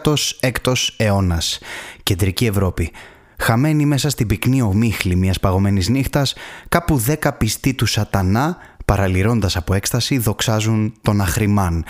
16ος 0.00 0.88
αιώνας. 0.96 1.58
Κεντρική 2.02 2.46
Ευρώπη. 2.46 2.92
Χαμένη 3.38 3.86
μέσα 3.86 4.10
στην 4.10 4.26
πυκνή 4.26 4.62
ομίχλη 4.62 5.16
μιας 5.16 5.40
παγωμένης 5.40 5.88
νύχτας, 5.88 6.34
κάπου 6.68 6.96
δέκα 6.96 7.32
πιστοί 7.32 7.74
του 7.74 7.86
σατανά, 7.86 8.56
παραλυρώντας 8.84 9.56
από 9.56 9.74
έκσταση, 9.74 10.18
δοξάζουν 10.18 10.94
τον 11.02 11.20
Αχρημάν. 11.20 11.84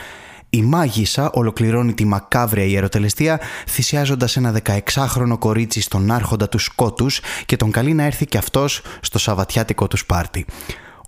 Η 0.51 0.63
μάγισσα 0.63 1.31
ολοκληρώνει 1.31 1.95
τη 1.95 2.05
μακάβρια 2.05 2.65
ιεροτελεστία 2.65 3.41
θυσιάζοντας 3.69 4.37
ένα 4.37 4.63
16χρονο 4.65 5.39
κορίτσι 5.39 5.81
στον 5.81 6.11
άρχοντα 6.11 6.49
του 6.49 6.59
σκότους 6.59 7.21
και 7.47 7.57
τον 7.57 7.71
καλεί 7.71 7.93
να 7.93 8.03
έρθει 8.03 8.27
και 8.27 8.39
αυτός 8.39 8.83
στο 9.01 9.19
σαβατιάτικο 9.19 9.89
του 9.89 9.97
σπάρτι. 9.97 10.47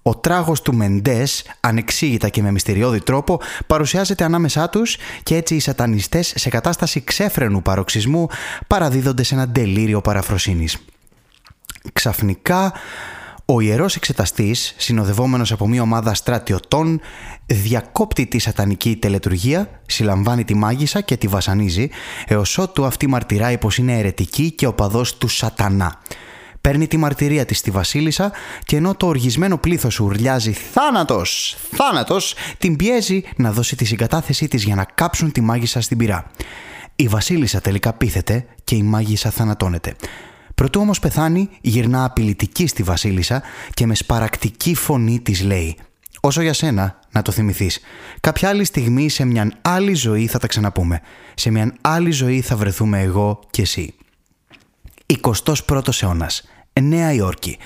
Ο 0.07 0.17
τράγος 0.17 0.63
του 0.63 0.75
Μεντές, 0.75 1.45
ανεξήγητα 1.61 2.29
και 2.29 2.43
με 2.43 2.51
μυστηριώδη 2.51 3.01
τρόπο, 3.01 3.41
παρουσιάζεται 3.67 4.25
ανάμεσά 4.25 4.69
τους 4.69 4.97
και 5.23 5.37
έτσι 5.37 5.55
οι 5.55 5.61
σατανιστές 5.61 6.33
σε 6.37 6.49
κατάσταση 6.49 7.01
ξέφρενου 7.05 7.63
παροξισμού 7.63 8.27
παραδίδονται 8.67 9.23
σε 9.23 9.35
ένα 9.35 9.49
τελείριο 9.49 10.01
παραφροσύνης. 10.01 10.77
Ξαφνικά 11.93 12.73
ο 13.45 13.61
ιερός 13.61 13.97
εξεταστής, 13.97 14.75
συνοδευόμενος 14.77 15.53
από 15.53 15.69
μια 15.69 15.83
ομάδα 15.83 16.15
στρατιωτών, 16.15 17.01
διακόπτει 17.47 18.27
τη 18.27 18.39
σατανική 18.39 18.97
τελετουργία, 18.97 19.81
συλλαμβάνει 19.87 20.45
τη 20.45 20.55
μάγισσα 20.55 21.01
και 21.01 21.17
τη 21.17 21.27
βασανίζει, 21.27 21.89
έως 22.27 22.59
ότου 22.59 22.85
αυτή 22.85 23.07
μαρτυράει 23.07 23.59
πως 23.59 23.79
είναι 23.79 23.99
αιρετική 23.99 24.51
και 24.51 24.67
οπαδός 24.67 25.17
του 25.19 25.29
σατανά. 25.29 26.01
Παίρνει 26.67 26.87
τη 26.87 26.97
μαρτυρία 26.97 27.45
της 27.45 27.59
στη 27.59 27.71
βασίλισσα 27.71 28.33
και 28.65 28.77
ενώ 28.77 28.95
το 28.95 29.07
οργισμένο 29.07 29.59
πλήθος 29.59 30.01
ουρλιάζει 30.01 30.53
«Θάνατος! 30.53 31.57
Θάνατος!» 31.71 32.35
την 32.59 32.77
πιέζει 32.77 33.23
να 33.37 33.53
δώσει 33.53 33.77
τη 33.77 33.85
συγκατάθεσή 33.85 34.49
της 34.49 34.65
για 34.65 34.75
να 34.75 34.85
κάψουν 34.85 35.33
τη 35.33 35.41
μάγισσα 35.41 35.81
στην 35.81 35.99
πυρά. 35.99 36.31
Η 36.97 37.09
βασίλισσα 37.09 37.61
τελικά 37.61 37.93
πείθεται 37.93 38.47
και 38.65 38.75
η 38.75 38.83
μάγισσα 38.83 39.31
θανατώνεται. 39.31 39.95
Προτού 40.55 40.81
όμως 40.81 40.99
πεθάνει, 40.99 41.49
γυρνά 41.61 42.05
απειλητική 42.05 42.67
στη 42.67 42.83
βασίλισσα 42.83 43.43
και 43.75 43.87
με 43.87 43.95
σπαρακτική 43.95 44.75
φωνή 44.75 45.21
της 45.21 45.43
λέει 45.43 45.77
«Όσο 46.21 46.43
για 46.43 46.53
σένα, 46.53 46.99
να 47.11 47.23
το 47.23 47.33
θυμηθείς. 47.33 47.81
Κάποια 48.21 48.49
άλλη 48.49 48.65
στιγμή 48.65 49.09
σε 49.09 49.25
μια 49.25 49.53
άλλη 49.63 49.95
ζωή 49.95 50.27
θα 50.27 50.39
τα 50.39 50.47
ξαναπούμε. 50.47 51.01
Σε 51.35 51.51
μια 51.51 51.75
άλλη 51.81 52.11
ζωή 52.11 52.41
θα 52.41 52.57
βρεθούμε 52.57 53.01
εγώ 53.01 53.41
και 53.51 53.63
εσύ». 53.63 53.95
21ος 55.07 56.03
αιώνας. 56.03 56.43
Νέα 56.81 57.13
Υόρκη. 57.13 57.59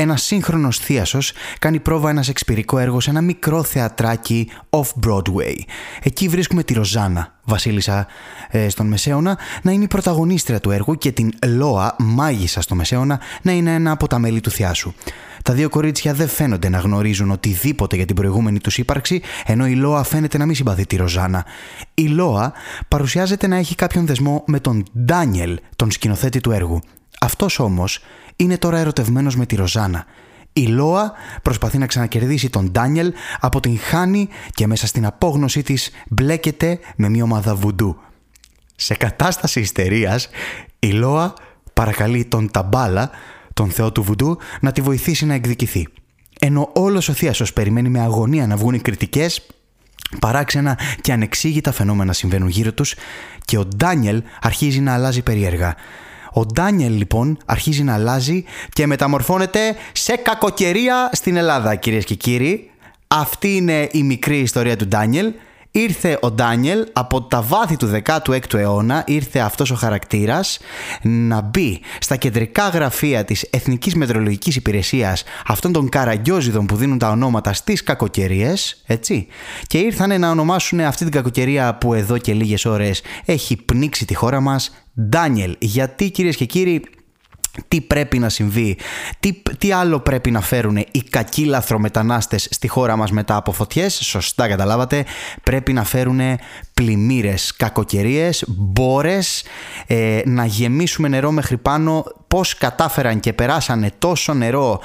Ένας 0.00 0.22
σύγχρονος 0.22 0.78
θίασο 0.78 1.18
κάνει 1.58 1.80
πρόβα 1.80 2.10
ένας 2.10 2.28
εξπυρικό 2.28 2.78
έργο 2.78 3.00
σε 3.00 3.10
ένα 3.10 3.20
μικρό 3.20 3.62
θεατράκι 3.62 4.50
off-Broadway. 4.70 5.56
Εκεί 6.02 6.28
βρίσκουμε 6.28 6.62
τη 6.62 6.74
Ροζάνα, 6.74 7.38
βασίλισσα 7.44 8.06
ε, 8.50 8.68
στον 8.68 8.86
Μεσαίωνα, 8.86 9.38
να 9.62 9.72
είναι 9.72 9.84
η 9.84 9.86
πρωταγωνίστρια 9.86 10.60
του 10.60 10.70
έργου 10.70 10.94
και 10.94 11.12
την 11.12 11.32
Λόα, 11.46 11.96
μάγισσα 11.98 12.60
στο 12.60 12.74
Μεσαίωνα, 12.74 13.20
να 13.42 13.52
είναι 13.52 13.74
ένα 13.74 13.90
από 13.90 14.06
τα 14.06 14.18
μέλη 14.18 14.40
του 14.40 14.50
θιάσου. 14.50 14.94
Τα 15.42 15.52
δύο 15.52 15.68
κορίτσια 15.68 16.14
δεν 16.14 16.28
φαίνονται 16.28 16.68
να 16.68 16.78
γνωρίζουν 16.78 17.30
οτιδήποτε 17.30 17.96
για 17.96 18.04
την 18.04 18.16
προηγούμενη 18.16 18.58
τους 18.60 18.78
ύπαρξη, 18.78 19.22
ενώ 19.46 19.66
η 19.66 19.74
Λόα 19.74 20.02
φαίνεται 20.02 20.38
να 20.38 20.46
μην 20.46 20.54
συμπαθεί 20.54 20.86
τη 20.86 20.96
Ροζάνα. 20.96 21.44
Η 21.94 22.06
Λόα 22.06 22.52
παρουσιάζεται 22.88 23.46
να 23.46 23.56
έχει 23.56 23.74
κάποιον 23.74 24.06
δεσμό 24.06 24.42
με 24.46 24.60
τον 24.60 24.84
Ντάνιελ, 25.04 25.58
τον 25.76 25.90
σκηνοθέτη 25.90 26.40
του 26.40 26.50
έργου. 26.50 26.80
Αυτός 27.20 27.58
όμως 27.58 28.00
είναι 28.40 28.58
τώρα 28.58 28.78
ερωτευμένος 28.78 29.36
με 29.36 29.46
τη 29.46 29.56
Ροζάνα. 29.56 30.04
Η 30.52 30.66
Λόα 30.66 31.12
προσπαθεί 31.42 31.78
να 31.78 31.86
ξανακερδίσει 31.86 32.50
τον 32.50 32.70
Ντάνιελ 32.70 33.12
από 33.40 33.60
την 33.60 33.78
χάνει 33.78 34.28
και 34.52 34.66
μέσα 34.66 34.86
στην 34.86 35.06
απόγνωσή 35.06 35.62
της 35.62 35.90
μπλέκεται 36.08 36.78
με 36.96 37.08
μια 37.08 37.22
ομάδα 37.22 37.54
βουντού. 37.54 37.96
Σε 38.76 38.94
κατάσταση 38.94 39.60
ιστερίας, 39.60 40.28
η 40.78 40.90
Λόα 40.90 41.34
παρακαλεί 41.72 42.24
τον 42.24 42.50
Ταμπάλα, 42.50 43.10
τον 43.54 43.70
θεό 43.70 43.92
του 43.92 44.02
βουντού, 44.02 44.38
να 44.60 44.72
τη 44.72 44.80
βοηθήσει 44.80 45.26
να 45.26 45.34
εκδικηθεί. 45.34 45.88
Ενώ 46.40 46.70
όλος 46.74 47.08
ο 47.08 47.12
θείασος 47.12 47.52
περιμένει 47.52 47.88
με 47.88 48.00
αγωνία 48.00 48.46
να 48.46 48.56
βγουν 48.56 48.74
οι 48.74 48.78
κριτικές, 48.78 49.46
παράξενα 50.20 50.78
και 51.00 51.12
ανεξήγητα 51.12 51.72
φαινόμενα 51.72 52.12
συμβαίνουν 52.12 52.48
γύρω 52.48 52.72
τους 52.72 52.94
και 53.44 53.58
ο 53.58 53.64
Ντάνιελ 53.64 54.22
αρχίζει 54.40 54.80
να 54.80 54.94
αλλάζει 54.94 55.22
περίεργα. 55.22 55.74
Ο 56.38 56.46
Ντάνιελ 56.46 56.96
λοιπόν 56.96 57.38
αρχίζει 57.46 57.82
να 57.82 57.94
αλλάζει 57.94 58.44
και 58.72 58.86
μεταμορφώνεται 58.86 59.76
σε 59.92 60.16
κακοκαιρία 60.16 61.10
στην 61.12 61.36
Ελλάδα 61.36 61.74
κυρίες 61.74 62.04
και 62.04 62.14
κύριοι. 62.14 62.70
Αυτή 63.08 63.56
είναι 63.56 63.88
η 63.92 64.02
μικρή 64.02 64.38
ιστορία 64.38 64.76
του 64.76 64.86
Ντάνιελ. 64.86 65.32
Ήρθε 65.70 66.18
ο 66.22 66.30
Ντάνιελ 66.30 66.86
από 66.92 67.22
τα 67.22 67.42
βάθη 67.42 67.76
του 67.76 67.90
16ου 68.04 68.54
αιώνα, 68.54 69.04
ήρθε 69.06 69.38
αυτός 69.38 69.70
ο 69.70 69.74
χαρακτήρας 69.74 70.58
να 71.02 71.40
μπει 71.40 71.80
στα 72.00 72.16
κεντρικά 72.16 72.68
γραφεία 72.68 73.24
της 73.24 73.42
Εθνικής 73.50 73.94
Μετρολογικής 73.94 74.56
Υπηρεσίας 74.56 75.24
αυτών 75.46 75.72
των 75.72 75.88
καραγκιόζιδων 75.88 76.66
που 76.66 76.76
δίνουν 76.76 76.98
τα 76.98 77.10
ονόματα 77.10 77.52
στις 77.52 77.82
κακοκαιρίες, 77.82 78.82
έτσι. 78.86 79.26
Και 79.66 79.78
ήρθαν 79.78 80.20
να 80.20 80.30
ονομάσουν 80.30 80.80
αυτή 80.80 81.04
την 81.04 81.12
κακοκαιρία 81.12 81.74
που 81.74 81.94
εδώ 81.94 82.18
και 82.18 82.32
λίγες 82.32 82.64
ώρες 82.64 83.02
έχει 83.24 83.56
πνίξει 83.56 84.04
τη 84.04 84.14
χώρα 84.14 84.40
μας 84.40 84.70
Ντάνιελ. 85.00 85.56
Γιατί 85.58 86.10
κυρίες 86.10 86.36
και 86.36 86.44
κύριοι 86.44 86.82
τι 87.68 87.80
πρέπει 87.80 88.18
να 88.18 88.28
συμβεί, 88.28 88.76
τι, 89.20 89.42
τι 89.58 89.72
άλλο 89.72 90.00
πρέπει 90.00 90.30
να 90.30 90.40
φέρουν 90.40 90.76
οι 90.76 91.02
κακοί 91.10 91.44
λαθρομετανάστες 91.44 92.48
στη 92.50 92.68
χώρα 92.68 92.96
μας 92.96 93.10
μετά 93.10 93.36
από 93.36 93.52
φωτιές, 93.52 93.94
σωστά 93.94 94.48
καταλάβατε, 94.48 95.04
πρέπει 95.42 95.72
να 95.72 95.84
φέρουν 95.84 96.20
πλημμύρες, 96.74 97.56
κακοκαιρίες, 97.56 98.44
μπόρες, 98.46 99.44
ε, 99.86 100.20
να 100.24 100.44
γεμίσουμε 100.44 101.08
νερό 101.08 101.30
μέχρι 101.30 101.56
πάνω, 101.56 102.04
πώς 102.28 102.54
κατάφεραν 102.54 103.20
και 103.20 103.32
περάσανε 103.32 103.90
τόσο 103.98 104.34
νερό 104.34 104.80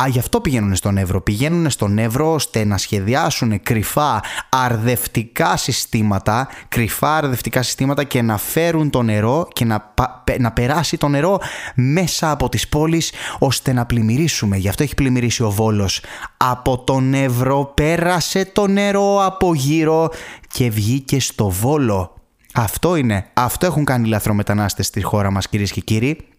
Α, 0.00 0.08
γι' 0.08 0.18
αυτό 0.18 0.40
πηγαίνουν 0.40 0.74
στον 0.74 0.96
Εύρο. 0.96 1.20
Πηγαίνουν 1.20 1.70
στον 1.70 1.98
Εύρο 1.98 2.32
ώστε 2.32 2.64
να 2.64 2.78
σχεδιάσουν 2.78 3.62
κρυφά 3.62 4.22
αρδευτικά 4.48 5.56
συστήματα, 5.56 6.48
κρυφά 6.68 7.16
αρδευτικά 7.16 7.62
συστήματα 7.62 8.04
και 8.04 8.22
να 8.22 8.36
φέρουν 8.36 8.90
το 8.90 9.02
νερό 9.02 9.48
και 9.52 9.64
να, 9.64 9.94
να 10.38 10.52
περάσει 10.52 10.96
το 10.96 11.08
νερό 11.08 11.40
μέσα 11.74 12.30
από 12.30 12.48
τις 12.48 12.68
πόλεις 12.68 13.12
ώστε 13.38 13.72
να 13.72 13.86
πλημμυρίσουμε. 13.86 14.56
Γι' 14.56 14.68
αυτό 14.68 14.82
έχει 14.82 14.94
πλημμυρίσει 14.94 15.42
ο 15.42 15.50
Βόλος. 15.50 16.00
Από 16.36 16.78
τον 16.78 17.14
Εύρο 17.14 17.72
πέρασε 17.74 18.44
το 18.44 18.66
νερό 18.66 19.24
από 19.24 19.54
γύρω 19.54 20.10
και 20.48 20.70
βγήκε 20.70 21.20
στο 21.20 21.48
Βόλο. 21.48 22.14
Αυτό 22.54 22.96
είναι. 22.96 23.26
Αυτό 23.34 23.66
έχουν 23.66 23.84
κάνει 23.84 24.06
οι 24.06 24.10
λαθρομετανάστες 24.10 24.86
στη 24.86 25.02
χώρα 25.02 25.30
μας 25.30 25.48
κυρίες 25.48 25.72
και 25.72 25.80
κύριοι 25.80 26.29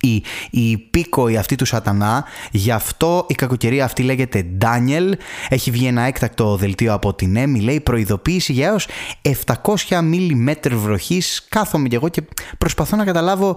η, 0.00 0.14
η 0.50 0.70
υπήκοη 0.70 1.36
αυτή 1.36 1.54
του 1.54 1.64
σατανά. 1.64 2.24
Γι' 2.50 2.70
αυτό 2.70 3.24
η 3.28 3.34
κακοκαιρία 3.34 3.84
αυτή 3.84 4.02
λέγεται 4.02 4.46
Daniel. 4.60 5.12
Έχει 5.48 5.70
βγει 5.70 5.86
ένα 5.86 6.02
έκτακτο 6.02 6.56
δελτίο 6.56 6.92
από 6.92 7.14
την 7.14 7.36
ΕΜΗ. 7.36 7.60
Λέει 7.60 7.80
προειδοποίηση 7.80 8.52
για 8.52 8.66
έως 8.66 8.88
700 9.22 9.74
mm 9.88 10.54
βροχής. 10.70 11.46
Κάθομαι 11.48 11.88
κι 11.88 11.94
εγώ 11.94 12.08
και 12.08 12.22
προσπαθώ 12.58 12.96
να 12.96 13.04
καταλάβω 13.04 13.56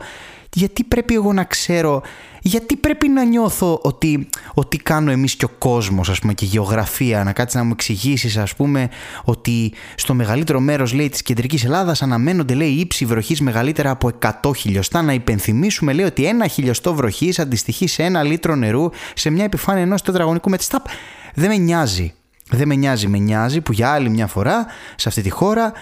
γιατί 0.53 0.84
πρέπει 0.84 1.13
εγώ 1.13 1.34
να 1.34 1.44
ξέρω, 1.44 2.01
γιατί 2.41 2.75
πρέπει 2.75 3.07
να 3.07 3.23
νιώθω 3.23 3.79
ότι, 3.84 4.29
ότι 4.53 4.78
κάνω 4.78 5.12
εμείς 5.12 5.35
και 5.35 5.45
ο 5.45 5.50
κόσμος, 5.57 6.09
ας 6.09 6.19
πούμε, 6.19 6.34
και 6.34 6.45
η 6.45 6.47
γεωγραφία, 6.47 7.24
να 7.24 7.33
κάτσεις 7.33 7.56
να 7.56 7.63
μου 7.63 7.71
εξηγήσεις, 7.74 8.38
ας 8.38 8.56
πούμε, 8.56 8.89
ότι 9.24 9.74
στο 9.95 10.13
μεγαλύτερο 10.13 10.59
μέρος, 10.59 10.94
λέει, 10.94 11.09
της 11.09 11.21
κεντρικής 11.21 11.63
Ελλάδας 11.63 12.01
αναμένονται, 12.01 12.53
λέει, 12.53 12.69
ύψη 12.69 13.06
βροχής 13.06 13.42
μεγαλύτερα 13.42 13.89
από 13.89 14.07
100 14.07 14.53
χιλιοστά. 14.56 15.01
Να 15.01 15.13
υπενθυμίσουμε, 15.13 15.94
λέει, 15.94 16.06
ότι 16.06 16.25
ένα 16.25 16.48
χιλιοστό 16.48 16.94
βροχής 16.94 17.39
αντιστοιχεί 17.39 17.88
σε 17.88 18.03
ένα 18.03 18.24
λίτρο 18.24 18.56
νερού 18.56 18.89
σε 19.13 19.30
μια 19.30 19.44
επιφάνεια 19.44 19.81
ενός 19.81 20.01
τετραγωνικού 20.01 20.50
μετιστάπ. 20.50 20.86
Δεν 21.33 21.50
με 21.50 21.57
νοιάζει. 21.57 22.13
Δεν 22.50 22.68
με 22.68 22.75
νοιάζει, 22.75 23.07
με 23.07 23.18
νοιάζει 23.18 23.62
που 23.62 23.71
για 23.71 23.92
άλλη 23.92 24.09
μια 24.09 24.27
φορά 24.27 24.65
σε 24.95 25.09
αυτή 25.09 25.21
τη 25.21 25.30
χώρα 25.30 25.74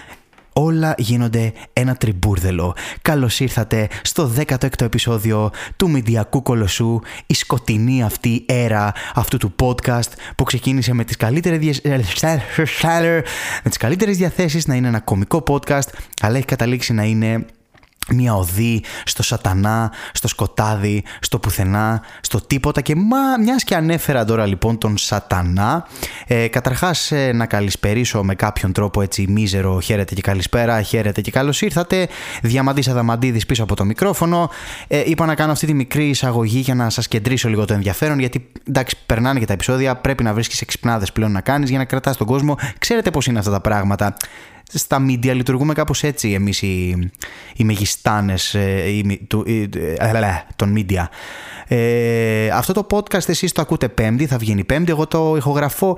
όλα 0.54 0.94
γίνονται 0.98 1.54
ένα 1.74 1.96
τριμπούρδελο. 1.96 2.76
Καλώς 3.02 3.40
ήρθατε 3.40 3.88
στο 4.02 4.32
16ο 4.38 4.82
επεισόδιο 4.82 5.52
του 5.76 5.90
Μηντιακού 5.90 6.42
Κολοσσού, 6.42 7.00
η 7.26 7.34
σκοτεινή 7.34 8.04
αυτή 8.04 8.46
έρα 8.48 8.94
αυτού 9.14 9.38
του 9.38 9.56
podcast 9.60 10.12
που 10.36 10.44
ξεκίνησε 10.44 10.94
με 10.94 11.04
τις 11.04 11.18
καλύτερες, 11.18 11.82
με 13.64 13.70
τις 13.70 13.78
καλύτερες 13.78 14.18
διαθέσεις 14.18 14.68
να 14.68 14.76
είναι 14.76 14.88
ένα 14.88 15.00
κομικό 15.00 15.44
podcast, 15.48 15.88
αλλά 16.22 16.38
έχει 16.38 16.46
καταλήξει 16.46 16.94
να 16.94 17.04
είναι 17.04 17.46
μια 18.14 18.36
οδή 18.36 18.84
στο 19.06 19.24
σατανά, 19.24 19.92
στο 20.14 20.28
σκοτάδι, 20.28 21.04
στο 21.20 21.40
πουθενά, 21.40 22.02
στο 22.22 22.42
τίποτα 22.42 22.82
και 22.82 22.96
μα 22.96 23.38
μιας 23.44 23.64
και 23.64 23.76
ανέφερα 23.76 24.26
τώρα 24.26 24.46
λοιπόν 24.46 24.78
τον 24.78 24.98
σατανά 24.98 25.88
ε, 26.28 26.48
καταρχάς 26.48 27.12
ε, 27.12 27.32
να 27.32 27.46
καλησπερίσω 27.46 28.24
με 28.24 28.36
κάποιον 28.36 28.72
τρόπο 28.72 29.02
έτσι 29.02 29.26
μίζερο 29.30 29.80
χαίρετε 29.80 30.16
και 30.16 30.22
καλησπέρα, 30.22 30.82
χαίρετε 30.82 31.22
και 31.22 31.32
καλώς 31.32 31.62
ήρθατε 31.62 32.08
Διαμαντής 32.42 32.88
Αδαμαντίδης 32.88 33.46
πίσω 33.46 33.64
από 33.64 33.76
το 33.76 33.86
μικρόφωνο. 33.86 34.50
Ε, 34.88 35.04
είπα 35.06 35.26
να 35.26 35.36
κάνω 35.36 35.52
αυτή 35.52 35.66
τη 35.66 35.74
μικρή 35.74 36.10
εισαγωγή 36.10 36.60
για 36.60 36.76
να 36.76 36.90
σας 36.90 37.08
κεντρήσω 37.08 37.50
λίγο 37.50 37.66
το 37.66 37.74
ενδιαφέρον 37.74 38.20
γιατί 38.20 38.52
εντάξει 38.68 38.98
περνάνε 39.06 39.40
και 39.40 39.46
τα 39.46 39.54
επεισόδια 39.54 39.96
πρέπει 39.96 40.24
να 40.24 40.34
βρίσκεις 40.34 40.62
εξυπνάδες 40.62 41.12
πλέον 41.12 41.32
να 41.32 41.42
κάνεις 41.42 41.70
για 41.70 41.78
να 41.78 41.86
κρατάς 41.86 42.18
τον 42.18 42.28
κόσμο. 42.28 42.56
Ξέρετε 42.78 43.12
πως 43.12 43.28
είναι 43.28 43.40
αυτά 43.40 43.52
τα 43.52 43.62
πράγματα 43.62 44.16
στα 44.74 45.06
media 45.06 45.34
λειτουργούμε 45.34 45.74
κάπως 45.74 46.04
έτσι 46.04 46.32
εμείς 46.32 46.62
οι, 46.62 46.90
οι 47.56 47.64
μεγιστάνες 47.64 48.54
ε, 48.54 48.90
οι, 48.90 49.26
του, 49.28 49.44
ε, 49.48 49.66
των 50.56 50.76
media. 50.78 51.06
Ε, 51.68 52.50
αυτό 52.50 52.74
το 52.74 52.88
podcast 52.92 53.30
εσείς 53.30 53.52
το 53.52 53.62
ακούτε 53.62 53.90
πέμπτη, 53.90 54.26
θα 54.26 54.38
βγαίνει 54.38 54.64
πέμπτη, 54.64 54.92
εγώ 54.92 55.08
το 55.08 55.36
ηχογραφώ 55.38 55.98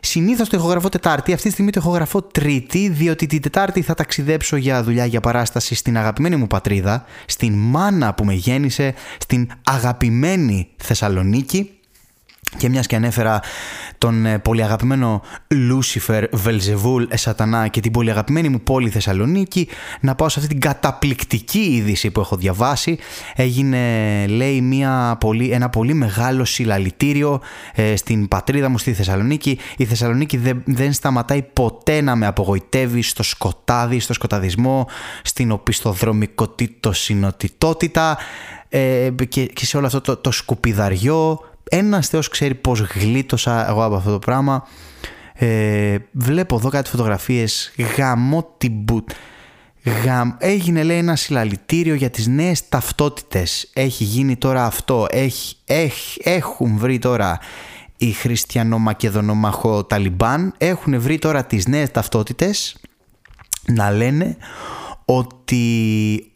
Συνήθως 0.00 0.48
το 0.48 0.56
ηχογραφώ 0.56 0.88
Τετάρτη, 0.88 1.32
αυτή 1.32 1.46
τη 1.46 1.52
στιγμή 1.52 1.70
το 1.70 1.80
ηχογραφώ 1.80 2.22
Τρίτη, 2.22 2.88
διότι 2.88 3.26
την 3.26 3.42
Τετάρτη 3.42 3.82
θα 3.82 3.94
ταξιδέψω 3.94 4.56
για 4.56 4.82
δουλειά, 4.82 5.04
για 5.04 5.20
παράσταση 5.20 5.74
στην 5.74 5.96
αγαπημένη 5.96 6.36
μου 6.36 6.46
πατρίδα, 6.46 7.04
στην 7.26 7.52
μάνα 7.54 8.14
που 8.14 8.24
με 8.24 8.32
γέννησε, 8.32 8.94
στην 9.18 9.48
αγαπημένη 9.64 10.68
Θεσσαλονίκη. 10.76 11.70
Και 12.56 12.68
μιας 12.68 12.86
και 12.86 12.96
ανέφερα 12.96 13.40
τον 13.98 14.26
ε, 14.26 14.38
πολύ 14.38 14.62
αγαπημένο 14.62 15.22
Λούσιφερ 15.48 16.24
Βελζεβούλ 16.32 17.04
Σατανά 17.14 17.68
και 17.68 17.80
την 17.80 17.92
πολύ 17.92 18.10
αγαπημένη 18.10 18.48
μου 18.48 18.60
πόλη 18.60 18.90
Θεσσαλονίκη 18.90 19.68
να 20.00 20.14
πάω 20.14 20.28
σε 20.28 20.38
αυτή 20.38 20.50
την 20.50 20.60
καταπληκτική 20.60 21.58
είδηση 21.58 22.10
που 22.10 22.20
έχω 22.20 22.36
διαβάσει. 22.36 22.98
Έγινε 23.34 23.78
λέει 24.26 24.60
μια 24.60 25.16
πολύ, 25.20 25.50
ένα 25.50 25.68
πολύ 25.68 25.94
μεγάλο 25.94 26.44
συλλαλητήριο 26.44 27.40
ε, 27.74 27.96
στην 27.96 28.28
πατρίδα 28.28 28.68
μου 28.68 28.78
στη 28.78 28.92
Θεσσαλονίκη. 28.92 29.58
Η 29.76 29.84
Θεσσαλονίκη 29.84 30.36
δεν, 30.36 30.62
δεν 30.64 30.92
σταματάει 30.92 31.42
ποτέ 31.42 32.00
να 32.00 32.16
με 32.16 32.26
απογοητεύει 32.26 33.02
στο 33.02 33.22
σκοτάδι, 33.22 34.00
στο 34.00 34.12
σκοταδισμό 34.12 34.88
στην 35.22 35.52
οπισθοδρομικοτήτω 35.52 36.92
συνοτητότητα 36.92 38.18
ε, 38.68 39.10
και, 39.28 39.46
και 39.46 39.66
σε 39.66 39.76
όλο 39.76 39.86
αυτό 39.86 40.00
το, 40.00 40.16
το 40.16 40.30
σκουπιδαριό 40.30 41.40
ένας 41.70 42.08
θεός 42.08 42.28
ξέρει 42.28 42.54
πώς 42.54 42.80
γλίτωσα 42.80 43.68
εγώ 43.68 43.84
από 43.84 43.94
αυτό 43.94 44.10
το 44.10 44.18
πράγμα. 44.18 44.66
Ε, 45.34 45.96
βλέπω 46.12 46.56
εδώ 46.56 46.68
κάτι 46.68 46.90
φωτογραφίες 46.90 47.72
γαμώ 47.96 48.54
την 48.58 48.72
μπουτ. 48.72 49.10
Γαμ... 50.04 50.30
Έγινε 50.38 50.82
λέει 50.82 50.98
ένα 50.98 51.16
συλλαλητήριο 51.16 51.94
για 51.94 52.10
τις 52.10 52.26
νέες 52.26 52.68
ταυτότητες. 52.68 53.70
Έχει 53.72 54.04
γίνει 54.04 54.36
τώρα 54.36 54.64
αυτό. 54.64 55.06
Έχει, 55.10 55.56
έχει, 55.64 56.20
έχουν 56.24 56.78
βρει 56.78 56.98
τώρα 56.98 57.38
οι 57.96 58.12
χριστιανομακεδονομαχο 58.12 59.84
Ταλιμπάν. 59.84 60.54
Έχουν 60.58 61.00
βρει 61.00 61.18
τώρα 61.18 61.44
τις 61.44 61.66
νέες 61.66 61.90
ταυτότητες 61.90 62.76
να 63.66 63.90
λένε 63.90 64.36
ότι, 65.04 66.30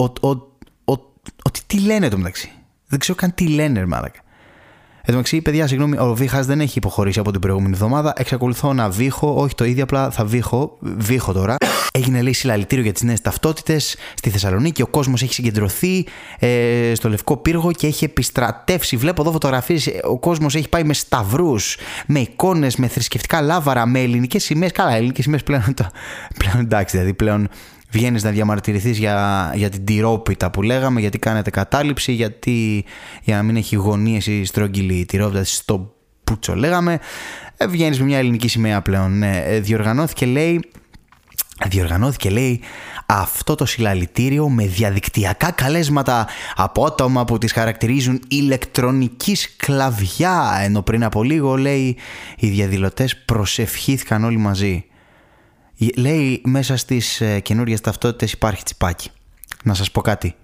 ότι 1.43 1.61
τι 1.67 1.81
λένε 1.81 2.09
το 2.09 2.17
μεταξύ. 2.17 2.53
Δεν 2.87 2.99
ξέρω 2.99 3.19
καν 3.19 3.35
τι 3.35 3.49
λένε, 3.49 3.87
μάλακα. 3.87 4.22
Εν 5.05 5.09
τω 5.09 5.13
μεταξύ, 5.13 5.41
παιδιά, 5.41 5.67
συγγνώμη, 5.67 5.99
ο 5.99 6.15
Βίχας 6.15 6.47
δεν 6.47 6.61
έχει 6.61 6.79
υποχωρήσει 6.79 7.19
από 7.19 7.31
την 7.31 7.41
προηγούμενη 7.41 7.73
εβδομάδα. 7.75 8.13
Εξακολουθώ 8.17 8.73
να 8.73 8.91
βήχω, 8.91 9.35
όχι 9.37 9.55
το 9.55 9.65
ίδιο, 9.65 9.83
απλά 9.83 10.11
θα 10.11 10.25
βήχω. 10.25 10.77
Βήχω 10.81 11.33
τώρα. 11.33 11.57
Έγινε 11.93 12.23
λέει 12.23 12.33
συλλαλητήριο 12.33 12.85
για 12.85 12.93
τις 12.93 13.03
νέες 13.03 13.21
ταυτότητες 13.21 13.97
στη 14.15 14.31
Θεσσαλονίκη. 14.31 14.83
Ο 14.83 14.87
κόσμος 14.87 15.23
έχει 15.23 15.35
συγκεντρωθεί 15.35 16.07
ε, 16.39 16.93
στο 16.95 17.09
Λευκό 17.09 17.37
Πύργο 17.37 17.73
και 17.73 17.87
έχει 17.87 18.05
επιστρατεύσει. 18.05 18.97
Βλέπω 18.97 19.23
εδώ 19.23 19.33
φωτογραφίες. 19.33 19.91
Ο 20.05 20.19
κόσμος 20.19 20.55
έχει 20.55 20.69
πάει 20.69 20.85
με 20.85 20.95
σταυρούς, 20.95 21.77
με 22.07 22.21
εικόνες, 22.21 22.77
με 22.77 22.87
θρησκευτικά 22.87 23.41
λάβαρα, 23.41 23.87
με 23.87 24.01
ελληνικές 24.01 24.45
σημαίες. 24.45 24.73
Καλά, 24.73 24.95
ελληνικές 24.95 25.25
σημαίες 25.25 25.43
πλέον, 25.43 25.75
πλέον 26.39 26.59
εντάξει, 26.59 26.97
δηλαδή 26.97 27.15
πλέον 27.15 27.49
βγαίνεις 27.93 28.23
να 28.23 28.31
διαμαρτυρηθείς 28.31 28.99
για, 28.99 29.51
για 29.55 29.69
την 29.69 29.85
τυρόπιτα 29.85 30.51
που 30.51 30.63
λέγαμε, 30.63 31.01
γιατί 31.01 31.19
κάνετε 31.19 31.51
κατάληψη, 31.51 32.13
γιατί 32.13 32.85
για 33.23 33.37
να 33.37 33.43
μην 33.43 33.57
έχει 33.57 33.77
γωνίες 33.77 34.27
η 34.27 34.45
στρογγυλή 34.45 35.05
τυρόπιτα 35.05 35.45
στο 35.45 35.95
πούτσο 36.25 36.55
λέγαμε. 36.55 36.99
Ε, 37.57 37.67
βγαίνεις 37.67 37.99
με 37.99 38.05
μια 38.05 38.19
ελληνική 38.19 38.49
σημαία 38.49 38.83
πλέον. 38.83 39.19
Ναι. 39.19 39.43
Ε, 39.47 39.61
διοργανώθηκε 39.61 40.27
λέει, 40.27 40.61
διοργανώθηκε 41.69 42.31
λέει 42.31 42.61
αυτό 43.07 43.55
το 43.55 43.67
συλλαλητήριο 43.67 44.49
με 44.49 44.67
διαδικτυακά 44.67 45.51
καλέσματα 45.51 46.29
από 46.55 46.85
άτομα 46.85 47.25
που 47.25 47.39
τις 47.39 47.53
χαρακτηρίζουν 47.53 48.21
ηλεκτρονικής 48.29 49.41
σκλαβιά 49.41 50.59
ενώ 50.63 50.83
πριν 50.83 51.05
από 51.05 51.23
λίγο 51.23 51.57
λέει 51.57 51.97
οι 52.37 52.49
διαδηλωτές 52.49 53.17
προσευχήθηκαν 53.17 54.25
όλοι 54.25 54.39
μαζί. 54.39 54.85
Λέει 55.97 56.43
μέσα 56.45 56.77
στις 56.77 57.21
ε, 57.21 57.41
καινούριες 57.41 57.81
ταυτότητες 57.81 58.33
υπάρχει 58.33 58.63
τσιπάκι. 58.63 59.11
Να 59.65 59.75
σας 59.75 59.91
πω 59.91 60.01
κάτι. 60.01 60.35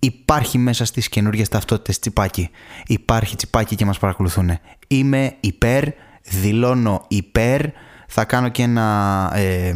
Υπάρχει 0.00 0.58
μέσα 0.58 0.84
στις 0.84 1.08
καινούριες 1.08 1.48
ταυτότητες 1.48 1.98
τσιπάκι. 1.98 2.50
Υπάρχει 2.86 3.36
τσιπάκι 3.36 3.74
και 3.74 3.84
μας 3.84 3.98
παρακολουθούν. 3.98 4.58
Είμαι 4.86 5.36
υπέρ, 5.40 5.84
δηλώνω 6.22 7.04
υπέρ. 7.08 7.60
Θα 8.08 8.24
κάνω 8.24 8.48
και 8.48 8.62
ένα 8.62 9.30
ε, 9.34 9.72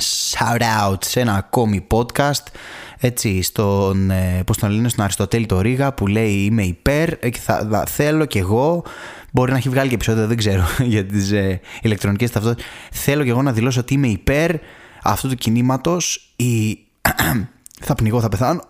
shout 0.00 0.60
out 0.60 1.04
σε 1.04 1.20
ένα 1.20 1.34
ακόμη 1.34 1.86
podcast 1.90 2.44
έτσι 2.98 3.42
στον, 3.42 4.10
ε, 4.10 4.42
πώς 4.46 4.58
τον 4.58 4.70
λένε, 4.70 4.88
στον 4.88 5.04
Αριστοτέλη 5.04 5.46
το 5.46 5.60
Ρίγα 5.60 5.94
που 5.94 6.06
λέει 6.06 6.32
είμαι 6.32 6.62
υπέρ 6.62 7.18
και 7.18 7.38
θα, 7.38 7.68
θα 7.70 7.84
θέλω 7.86 8.24
κι 8.24 8.38
εγώ 8.38 8.84
Μπορεί 9.34 9.50
να 9.50 9.56
έχει 9.56 9.68
βγάλει 9.68 9.88
και 9.88 9.94
επεισόδιο, 9.94 10.26
δεν 10.26 10.36
ξέρω, 10.36 10.64
για 10.92 11.04
τις 11.06 11.30
ε, 11.30 11.60
ηλεκτρονικές 11.82 12.30
ταυτότητες. 12.30 12.66
Θέλω 12.90 13.24
και 13.24 13.30
εγώ 13.30 13.42
να 13.42 13.52
δηλώσω 13.52 13.80
ότι 13.80 13.94
είμαι 13.94 14.06
υπέρ 14.06 14.50
αυτού 15.02 15.28
του 15.28 15.34
κινήματος. 15.34 16.32
Η... 16.36 16.78
θα 17.84 17.94
πνιγώ, 17.94 18.20
θα 18.20 18.28
πεθάνω. 18.28 18.60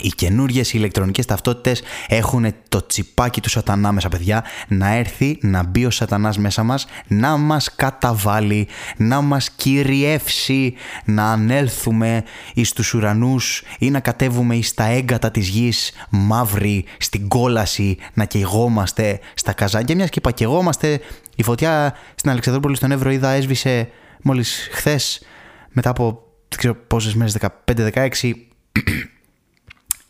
Οι 0.00 0.08
καινούριε 0.08 0.62
ηλεκτρονικές 0.72 1.26
ταυτότητες 1.26 1.82
έχουν 2.08 2.54
το 2.68 2.86
τσιπάκι 2.86 3.40
του 3.40 3.48
σατανά 3.48 3.92
μέσα, 3.92 4.08
παιδιά. 4.08 4.44
Να 4.68 4.94
έρθει 4.94 5.38
να 5.42 5.62
μπει 5.62 5.84
ο 5.84 5.90
σατανάς 5.90 6.38
μέσα 6.38 6.62
μας, 6.62 6.86
να 7.06 7.36
μας 7.36 7.74
καταβάλει, 7.74 8.68
να 8.96 9.20
μας 9.20 9.50
κυριεύσει, 9.50 10.74
να 11.04 11.32
ανέλθουμε 11.32 12.24
εις 12.54 12.72
τους 12.72 12.94
ουρανούς 12.94 13.62
ή 13.78 13.90
να 13.90 14.00
κατέβουμε 14.00 14.56
εις 14.56 14.74
τα 14.74 14.84
έγκατα 14.84 15.30
της 15.30 15.48
γης, 15.48 15.92
μαύρη, 16.10 16.84
στην 16.98 17.28
κόλαση, 17.28 17.96
να 18.14 18.24
καιγόμαστε 18.24 19.20
στα 19.34 19.52
καζάκια. 19.52 19.94
Μιας 19.94 20.10
και 20.10 20.20
πακεγόμαστε, 20.20 21.00
η 21.36 21.42
φωτιά 21.42 21.94
στην 22.14 22.30
Αλεξανδρούπολη 22.30 22.76
στον 22.76 22.90
Εύρο 22.90 23.10
είδα 23.10 23.30
έσβησε 23.30 23.88
μόλις 24.22 24.68
χθες 24.72 25.22
μετά 25.70 25.90
από 25.90 26.24
δεν 26.48 26.58
ξέρω 26.58 26.74
πόσες 26.86 27.14
μέρες, 27.14 27.36
15-16 27.64 28.46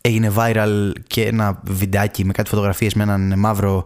έγινε 0.01 0.31
viral 0.35 0.91
και 1.07 1.25
ένα 1.25 1.61
βιντεάκι 1.63 2.25
με 2.25 2.31
κάτι 2.31 2.49
φωτογραφίες 2.49 2.93
με 2.93 3.03
έναν 3.03 3.33
μαύρο 3.39 3.85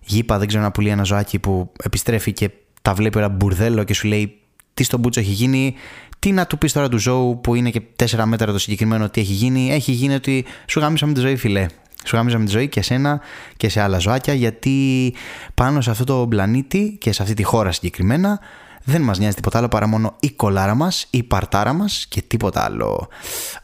γήπα, 0.00 0.38
δεν 0.38 0.48
ξέρω 0.48 0.62
να 0.62 0.70
πουλεί 0.70 0.88
ένα 0.88 1.02
ζωάκι 1.02 1.38
που 1.38 1.72
επιστρέφει 1.82 2.32
και 2.32 2.50
τα 2.82 2.94
βλέπει 2.94 3.18
ένα 3.18 3.28
μπουρδέλο 3.28 3.84
και 3.84 3.94
σου 3.94 4.06
λέει 4.06 4.38
τι 4.74 4.84
στον 4.84 5.00
μπούτσο 5.00 5.20
έχει 5.20 5.32
γίνει, 5.32 5.74
τι 6.18 6.32
να 6.32 6.46
του 6.46 6.58
πεις 6.58 6.72
τώρα 6.72 6.88
του 6.88 6.98
ζώου 6.98 7.40
που 7.40 7.54
είναι 7.54 7.70
και 7.70 7.82
4 7.96 8.22
μέτρα 8.24 8.52
το 8.52 8.58
συγκεκριμένο 8.58 9.08
τι 9.08 9.20
έχει 9.20 9.32
γίνει. 9.32 9.72
Έχει 9.72 9.92
γίνει 9.92 10.14
ότι 10.14 10.44
σου 10.66 10.80
γάμισαμε 10.80 11.12
τη 11.12 11.20
ζωή, 11.20 11.36
φιλέ. 11.36 11.66
Σου 12.04 12.16
γάμισαμε 12.16 12.44
τη 12.44 12.50
ζωή 12.50 12.68
και 12.68 12.82
σένα 12.82 13.20
και 13.56 13.68
σε 13.68 13.80
άλλα 13.80 13.98
ζωάκια 13.98 14.34
γιατί 14.34 15.14
πάνω 15.54 15.80
σε 15.80 15.90
αυτό 15.90 16.04
το 16.04 16.26
πλανήτη 16.28 16.96
και 17.00 17.12
σε 17.12 17.22
αυτή 17.22 17.34
τη 17.34 17.42
χώρα 17.42 17.72
συγκεκριμένα 17.72 18.40
δεν 18.88 19.02
μας 19.02 19.18
νοιάζει 19.18 19.34
τίποτα 19.34 19.58
άλλο 19.58 19.68
παρά 19.68 19.86
μόνο 19.86 20.16
η 20.20 20.30
κολάρα 20.30 20.74
μας, 20.74 21.06
η 21.10 21.22
παρτάρα 21.22 21.72
μας 21.72 22.06
και 22.08 22.22
τίποτα 22.22 22.64
άλλο. 22.64 23.08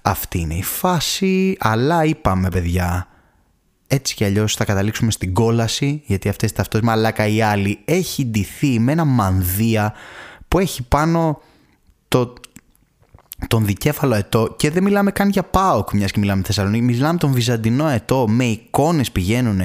Αυτή 0.03 0.39
είναι 0.39 0.55
η 0.55 0.63
φάση, 0.63 1.57
αλλά 1.61 2.05
είπαμε 2.05 2.49
παιδιά, 2.49 3.09
έτσι 3.87 4.15
κι 4.15 4.25
αλλιώς 4.25 4.55
θα 4.55 4.65
καταλήξουμε 4.65 5.11
στην 5.11 5.35
κόλαση, 5.35 6.03
γιατί 6.07 6.29
αυτές 6.29 6.53
τα 6.53 6.63
αυτός 6.63 6.81
μαλάκα 6.81 7.27
η 7.27 7.43
άλλη 7.43 7.79
έχει 7.85 8.27
ντυθεί 8.27 8.79
με 8.79 8.93
ένα 8.93 9.05
μανδύα 9.05 9.93
που 10.49 10.59
έχει 10.59 10.83
πάνω 10.83 11.41
το 12.09 12.35
τον 13.49 13.67
δικέφαλο 13.67 14.15
ετώ 14.15 14.55
και 14.57 14.71
δεν 14.71 14.83
μιλάμε 14.83 15.11
καν 15.11 15.29
για 15.29 15.43
ΠΑΟΚ 15.43 15.93
μιας 15.93 16.11
και 16.11 16.19
μιλάμε 16.19 16.43
Θεσσαλονίκη, 16.47 16.85
μιλάμε 16.85 17.19
τον 17.19 17.33
Βυζαντινό 17.33 17.89
ετώ 17.89 18.29
με 18.29 18.45
εικόνες 18.45 19.11
πηγαίνουν 19.11 19.61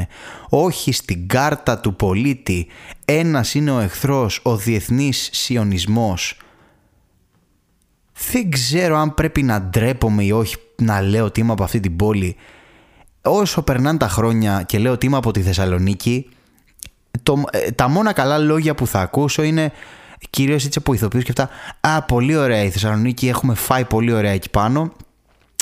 όχι 0.49 0.91
στην 0.91 1.27
κάρτα 1.27 1.79
του 1.79 1.95
πολίτη 1.95 2.67
ένας 3.05 3.53
είναι 3.53 3.71
ο 3.71 3.79
εχθρός, 3.79 4.39
ο 4.43 4.55
διεθνής 4.55 5.29
σιωνισμός. 5.31 6.37
Δεν 8.31 8.51
ξέρω 8.51 8.97
αν 8.97 9.13
πρέπει 9.13 9.43
να 9.43 9.61
ντρέπομαι 9.61 10.23
ή 10.23 10.31
όχι 10.31 10.55
να 10.75 11.01
λέω 11.01 11.25
ότι 11.25 11.39
είμαι 11.39 11.51
από 11.51 11.63
αυτή 11.63 11.79
την 11.79 11.95
πόλη. 11.95 12.35
Όσο 13.21 13.61
περνάνε 13.61 13.97
τα 13.97 14.07
χρόνια 14.07 14.63
και 14.65 14.79
λέω 14.79 14.91
ότι 14.91 15.05
είμαι 15.05 15.17
από 15.17 15.31
τη 15.31 15.41
Θεσσαλονίκη 15.41 16.29
το, 17.23 17.43
ε, 17.51 17.71
τα 17.71 17.87
μόνα 17.87 18.13
καλά 18.13 18.37
λόγια 18.37 18.75
που 18.75 18.87
θα 18.87 18.99
ακούσω 18.99 19.43
είναι 19.43 19.71
Κυρίως 20.29 20.65
έτσι 20.65 20.79
από 20.79 20.93
ηθοποιούς 20.93 21.23
και 21.23 21.31
αυτά. 21.37 21.49
Α, 21.79 22.01
πολύ 22.01 22.35
ωραία 22.35 22.63
η 22.63 22.69
Θεσσαλονίκη. 22.69 23.27
Έχουμε 23.27 23.53
φάει 23.53 23.85
πολύ 23.85 24.11
ωραία 24.11 24.31
εκεί 24.31 24.49
πάνω. 24.49 24.91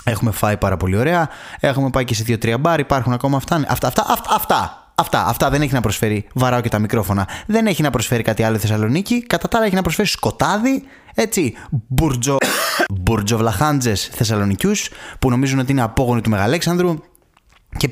Έχουμε 0.03 0.31
φάει 0.31 0.57
πάρα 0.57 0.77
πολύ 0.77 0.97
ωραία. 0.97 1.29
Έχουμε 1.59 1.89
πάει 1.89 2.03
και 2.05 2.13
σε 2.13 2.23
δύο-τρία 2.23 2.57
μπαρ. 2.57 2.79
Υπάρχουν 2.79 3.13
ακόμα 3.13 3.37
αυτά. 3.37 3.65
Αυτά, 3.67 3.87
αυτά, 3.87 4.05
αυτά, 4.07 4.35
αυτά. 4.35 4.81
Αυτά, 4.99 5.25
αυτά 5.25 5.49
δεν 5.49 5.61
έχει 5.61 5.73
να 5.73 5.81
προσφέρει. 5.81 6.27
Βαράω 6.33 6.61
και 6.61 6.69
τα 6.69 6.79
μικρόφωνα. 6.79 7.27
Δεν 7.45 7.67
έχει 7.67 7.81
να 7.81 7.89
προσφέρει 7.89 8.23
κάτι 8.23 8.43
άλλο 8.43 8.55
η 8.55 8.59
Θεσσαλονίκη. 8.59 9.23
Κατά 9.23 9.47
τα 9.47 9.57
άλλα 9.57 9.65
έχει 9.65 9.75
να 9.75 9.81
προσφέρει 9.81 10.07
σκοτάδι. 10.07 10.83
Έτσι. 11.15 11.55
Μπουρτζο. 11.69 12.37
Μπουρτζοβλαχάντζε 13.01 13.95
Θεσσαλονικιούς 13.95 14.89
που 15.19 15.29
νομίζουν 15.29 15.59
ότι 15.59 15.71
είναι 15.71 15.81
απόγονοι 15.81 16.21
του 16.21 16.29
Μεγαλέξανδρου 16.29 16.99
και 17.77 17.89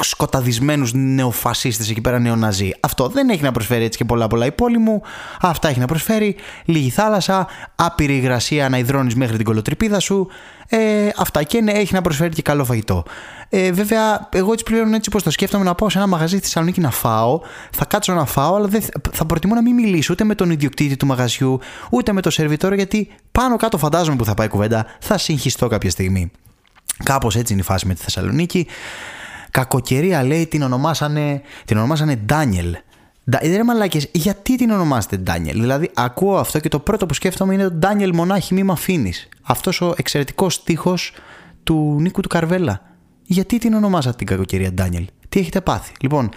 σκοταδισμένους 0.00 0.92
νεοφασίστες 0.94 1.90
εκεί 1.90 2.00
πέρα 2.00 2.18
νεοναζί. 2.18 2.70
Αυτό 2.80 3.08
δεν 3.08 3.28
έχει 3.28 3.42
να 3.42 3.52
προσφέρει 3.52 3.84
έτσι 3.84 3.98
και 3.98 4.04
πολλά 4.04 4.26
πολλά 4.26 4.46
η 4.46 4.52
πόλη 4.52 4.78
μου. 4.78 5.02
Αυτά 5.40 5.68
έχει 5.68 5.78
να 5.78 5.86
προσφέρει. 5.86 6.36
Λίγη 6.64 6.90
θάλασσα, 6.90 7.46
άπειρη 7.76 8.16
υγρασία 8.16 8.68
να 8.68 8.78
υδρώνεις 8.78 9.14
μέχρι 9.14 9.36
την 9.36 9.44
κολοτρυπίδα 9.44 10.00
σου. 10.00 10.28
Ε, 10.68 11.08
αυτά 11.16 11.42
και 11.42 11.60
ναι, 11.60 11.72
έχει 11.72 11.94
να 11.94 12.02
προσφέρει 12.02 12.34
και 12.34 12.42
καλό 12.42 12.64
φαγητό. 12.64 13.04
Ε, 13.48 13.72
βέβαια, 13.72 14.28
εγώ 14.32 14.52
έτσι 14.52 14.64
πλέον 14.64 14.94
έτσι 14.94 15.10
πως 15.10 15.22
το 15.22 15.30
σκέφτομαι 15.30 15.64
να 15.64 15.74
πάω 15.74 15.88
σε 15.88 15.98
ένα 15.98 16.06
μαγαζί 16.06 16.36
στη 16.36 16.44
Θεσσαλονίκη 16.44 16.80
να 16.80 16.90
φάω. 16.90 17.40
Θα 17.70 17.84
κάτσω 17.84 18.12
να 18.12 18.24
φάω, 18.24 18.54
αλλά 18.54 18.66
δεν, 18.66 18.82
θα 19.12 19.24
προτιμώ 19.24 19.54
να 19.54 19.62
μην 19.62 19.74
μιλήσω 19.74 20.12
ούτε 20.12 20.24
με 20.24 20.34
τον 20.34 20.50
ιδιοκτήτη 20.50 20.96
του 20.96 21.06
μαγαζιού, 21.06 21.58
ούτε 21.90 22.12
με 22.12 22.20
το 22.20 22.30
σερβιτόρο, 22.30 22.74
γιατί 22.74 23.08
πάνω 23.32 23.56
κάτω 23.56 23.78
φαντάζομαι 23.78 24.16
που 24.16 24.24
θα 24.24 24.34
πάει 24.34 24.48
κουβέντα, 24.48 24.86
θα 25.00 25.18
συγχυστώ 25.18 25.68
κάποια 25.68 25.90
στιγμή. 25.90 26.30
Κάπως 27.04 27.36
έτσι 27.36 27.52
είναι 27.52 27.62
η 27.62 27.64
φάση 27.64 27.86
με 27.86 27.94
τη 27.94 28.02
Θεσσαλονίκη. 28.02 28.66
Κακοκαιρία 29.50 30.22
λέει 30.22 30.46
την 30.46 30.62
ονομάσανε, 30.62 31.42
την 31.64 31.76
ονομάσανε 31.76 32.20
Daniel. 32.28 32.72
Ρε 33.42 33.64
μαλάκες, 33.64 34.08
γιατί 34.12 34.56
την 34.56 34.70
ονομάσετε 34.70 35.22
Daniel. 35.26 35.52
Δηλαδή 35.52 35.90
ακούω 35.94 36.36
αυτό 36.36 36.58
και 36.58 36.68
το 36.68 36.78
πρώτο 36.78 37.06
που 37.06 37.14
σκέφτομαι 37.14 37.54
είναι 37.54 37.68
το 37.68 37.78
Daniel 37.82 38.10
μονάχη 38.12 38.54
μη 38.54 38.62
μ' 38.62 38.70
αφήνεις. 38.70 39.28
Αυτός 39.42 39.80
ο 39.80 39.94
εξαιρετικός 39.96 40.54
στίχος 40.54 41.12
του 41.64 41.96
Νίκου 42.00 42.20
του 42.20 42.28
Καρβέλα. 42.28 42.80
Γιατί 43.22 43.58
την 43.58 43.74
ονομάσατε 43.74 44.16
την 44.16 44.26
κακοκαιρία 44.26 44.70
Daniel. 44.78 45.04
Τι 45.28 45.40
έχετε 45.40 45.60
πάθει; 45.60 45.92
Λοιπόν, 46.00 46.28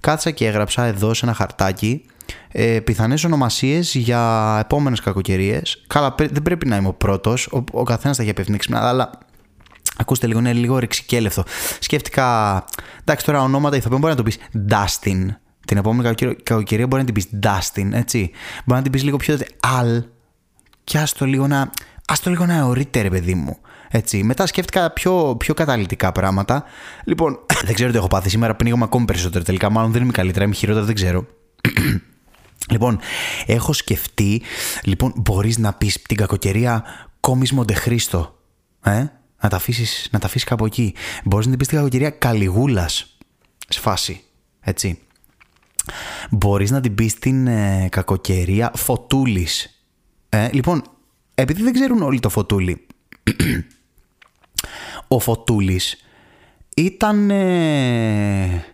κάτσα 0.00 0.30
και 0.30 0.46
έγραψα 0.46 0.84
εδώ 0.84 1.14
σε 1.14 1.24
ένα 1.24 1.34
χαρτάκι 1.34 2.04
ε, 2.48 2.80
πιθανές 2.80 3.24
ονομασίες 3.24 3.94
για 3.94 4.56
επόμενες 4.60 5.00
κακοκαιρίες. 5.00 5.84
Καλά, 5.86 6.14
δεν 6.16 6.42
πρέπει 6.42 6.66
να 6.66 6.76
είμαι 6.76 6.88
ο 6.88 6.92
πρώτος, 6.92 7.46
ο, 7.46 7.64
ο 7.72 7.82
καθένας 7.82 8.16
θα 8.16 8.22
έχει 8.22 8.30
απευθυνθεί 8.30 8.68
αλλά 8.74 9.10
Ακούστε 10.00 10.26
λίγο, 10.26 10.38
είναι 10.38 10.52
λίγο 10.52 10.78
ρηξικέλευτο. 10.78 11.44
Σκέφτηκα. 11.80 12.64
Εντάξει, 13.00 13.24
τώρα 13.24 13.42
ονόματα 13.42 13.76
ηθοποιών 13.76 14.00
μπορεί 14.00 14.12
να 14.12 14.18
το 14.18 14.24
πεις 14.24 14.38
Dustin. 14.70 15.26
Την 15.66 15.76
επόμενη 15.76 16.14
κακοκαιρία 16.42 16.86
μπορεί 16.86 17.02
να 17.02 17.12
την 17.12 17.14
πεις 17.14 17.28
Dustin, 17.42 17.88
έτσι. 17.92 18.30
Μπορεί 18.64 18.78
να 18.78 18.82
την 18.82 18.92
πεις 18.92 19.02
λίγο 19.02 19.16
πιο 19.16 19.38
Al. 19.60 20.04
Και 20.84 20.98
άστο 20.98 21.26
λίγο 21.26 21.46
να. 21.46 21.70
Άστο 22.06 22.30
λίγο 22.30 22.46
να 22.46 22.54
εωρείται, 22.54 23.00
ρε 23.00 23.10
παιδί 23.10 23.34
μου. 23.34 23.58
Έτσι. 23.88 24.22
Μετά 24.22 24.46
σκέφτηκα 24.46 24.90
πιο, 24.90 25.36
πιο 25.38 25.54
καταλητικά 25.54 26.12
πράγματα. 26.12 26.64
Λοιπόν, 27.04 27.38
δεν 27.66 27.74
ξέρω 27.74 27.90
τι 27.90 27.96
έχω 27.96 28.06
πάθει 28.06 28.28
σήμερα. 28.28 28.54
Πνίγομαι 28.54 28.84
ακόμη 28.84 29.04
περισσότερο 29.04 29.44
τελικά. 29.44 29.70
Μάλλον 29.70 29.92
δεν 29.92 30.02
είμαι 30.02 30.12
καλύτερα, 30.12 30.44
είμαι 30.44 30.54
χειρότερα, 30.54 30.84
δεν 30.84 30.94
ξέρω. 30.94 31.26
λοιπόν, 32.72 32.98
έχω 33.46 33.72
σκεφτεί. 33.72 34.42
Λοιπόν, 34.82 35.12
μπορείς 35.16 35.58
να 35.58 35.72
πεις 35.72 36.02
την 36.02 36.16
κακοκαιρία 36.16 36.84
Κόμις 37.20 37.52
Μοντεχρίστο. 37.52 38.38
Ε; 38.82 39.04
Να 39.40 39.48
τα 39.48 39.56
αφήσεις 39.56 40.08
να 40.10 40.18
τα 40.18 40.26
αφήσεις 40.26 40.48
κάπου 40.48 40.64
εκεί. 40.64 40.94
Μπορείς 41.24 41.46
να 41.46 41.50
την 41.50 41.58
πεις 41.58 41.66
στην 41.66 41.78
κακοκαιρία 41.78 42.10
Καλιγούλας. 42.10 43.16
Σφάση. 43.68 44.22
Έτσι. 44.60 44.98
Μπορείς 46.30 46.70
να 46.70 46.80
την 46.80 46.94
πεις 46.94 47.12
στην 47.12 47.46
ε, 47.46 47.88
κακοκαιρία 47.90 48.72
Φωτούλης. 48.74 49.82
Ε, 50.28 50.48
λοιπόν, 50.52 50.82
επειδή 51.34 51.62
δεν 51.62 51.72
ξέρουν 51.72 52.02
όλοι 52.02 52.20
το 52.20 52.28
Φωτούλη, 52.28 52.86
ο 55.08 55.18
Φωτούλης 55.18 56.04
ήταν. 56.76 57.30
Ε, 57.30 58.64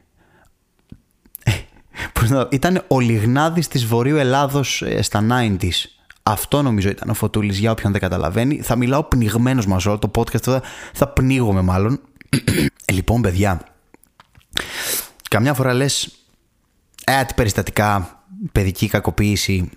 ήταν 2.50 2.84
ο 2.88 3.00
Λιγνάδης 3.00 3.68
της 3.68 3.86
Βορείου 3.86 4.16
Ελλάδος 4.16 4.82
ε, 4.82 5.02
στα 5.02 5.26
90s. 5.30 5.93
Αυτό 6.26 6.62
νομίζω 6.62 6.88
ήταν 6.88 7.10
ο 7.10 7.14
Φωτούλης 7.14 7.58
για 7.58 7.70
όποιον 7.70 7.92
δεν 7.92 8.00
καταλαβαίνει. 8.00 8.60
Θα 8.60 8.76
μιλάω 8.76 9.02
πνιγμένος 9.02 9.66
μα 9.66 9.80
όλο 9.86 9.98
το 9.98 10.10
podcast, 10.14 10.42
θα, 10.42 10.62
θα 10.92 11.08
πνίγομαι 11.08 11.62
μάλλον. 11.62 12.00
Ε, 12.86 12.92
λοιπόν, 12.92 13.22
παιδιά, 13.22 13.60
καμιά 15.30 15.54
φορά 15.54 15.74
λες, 15.74 16.10
ε, 17.04 17.24
τι 17.24 17.34
περιστατικά, 17.34 18.22
παιδική 18.52 18.88
κακοποίηση, 18.88 19.70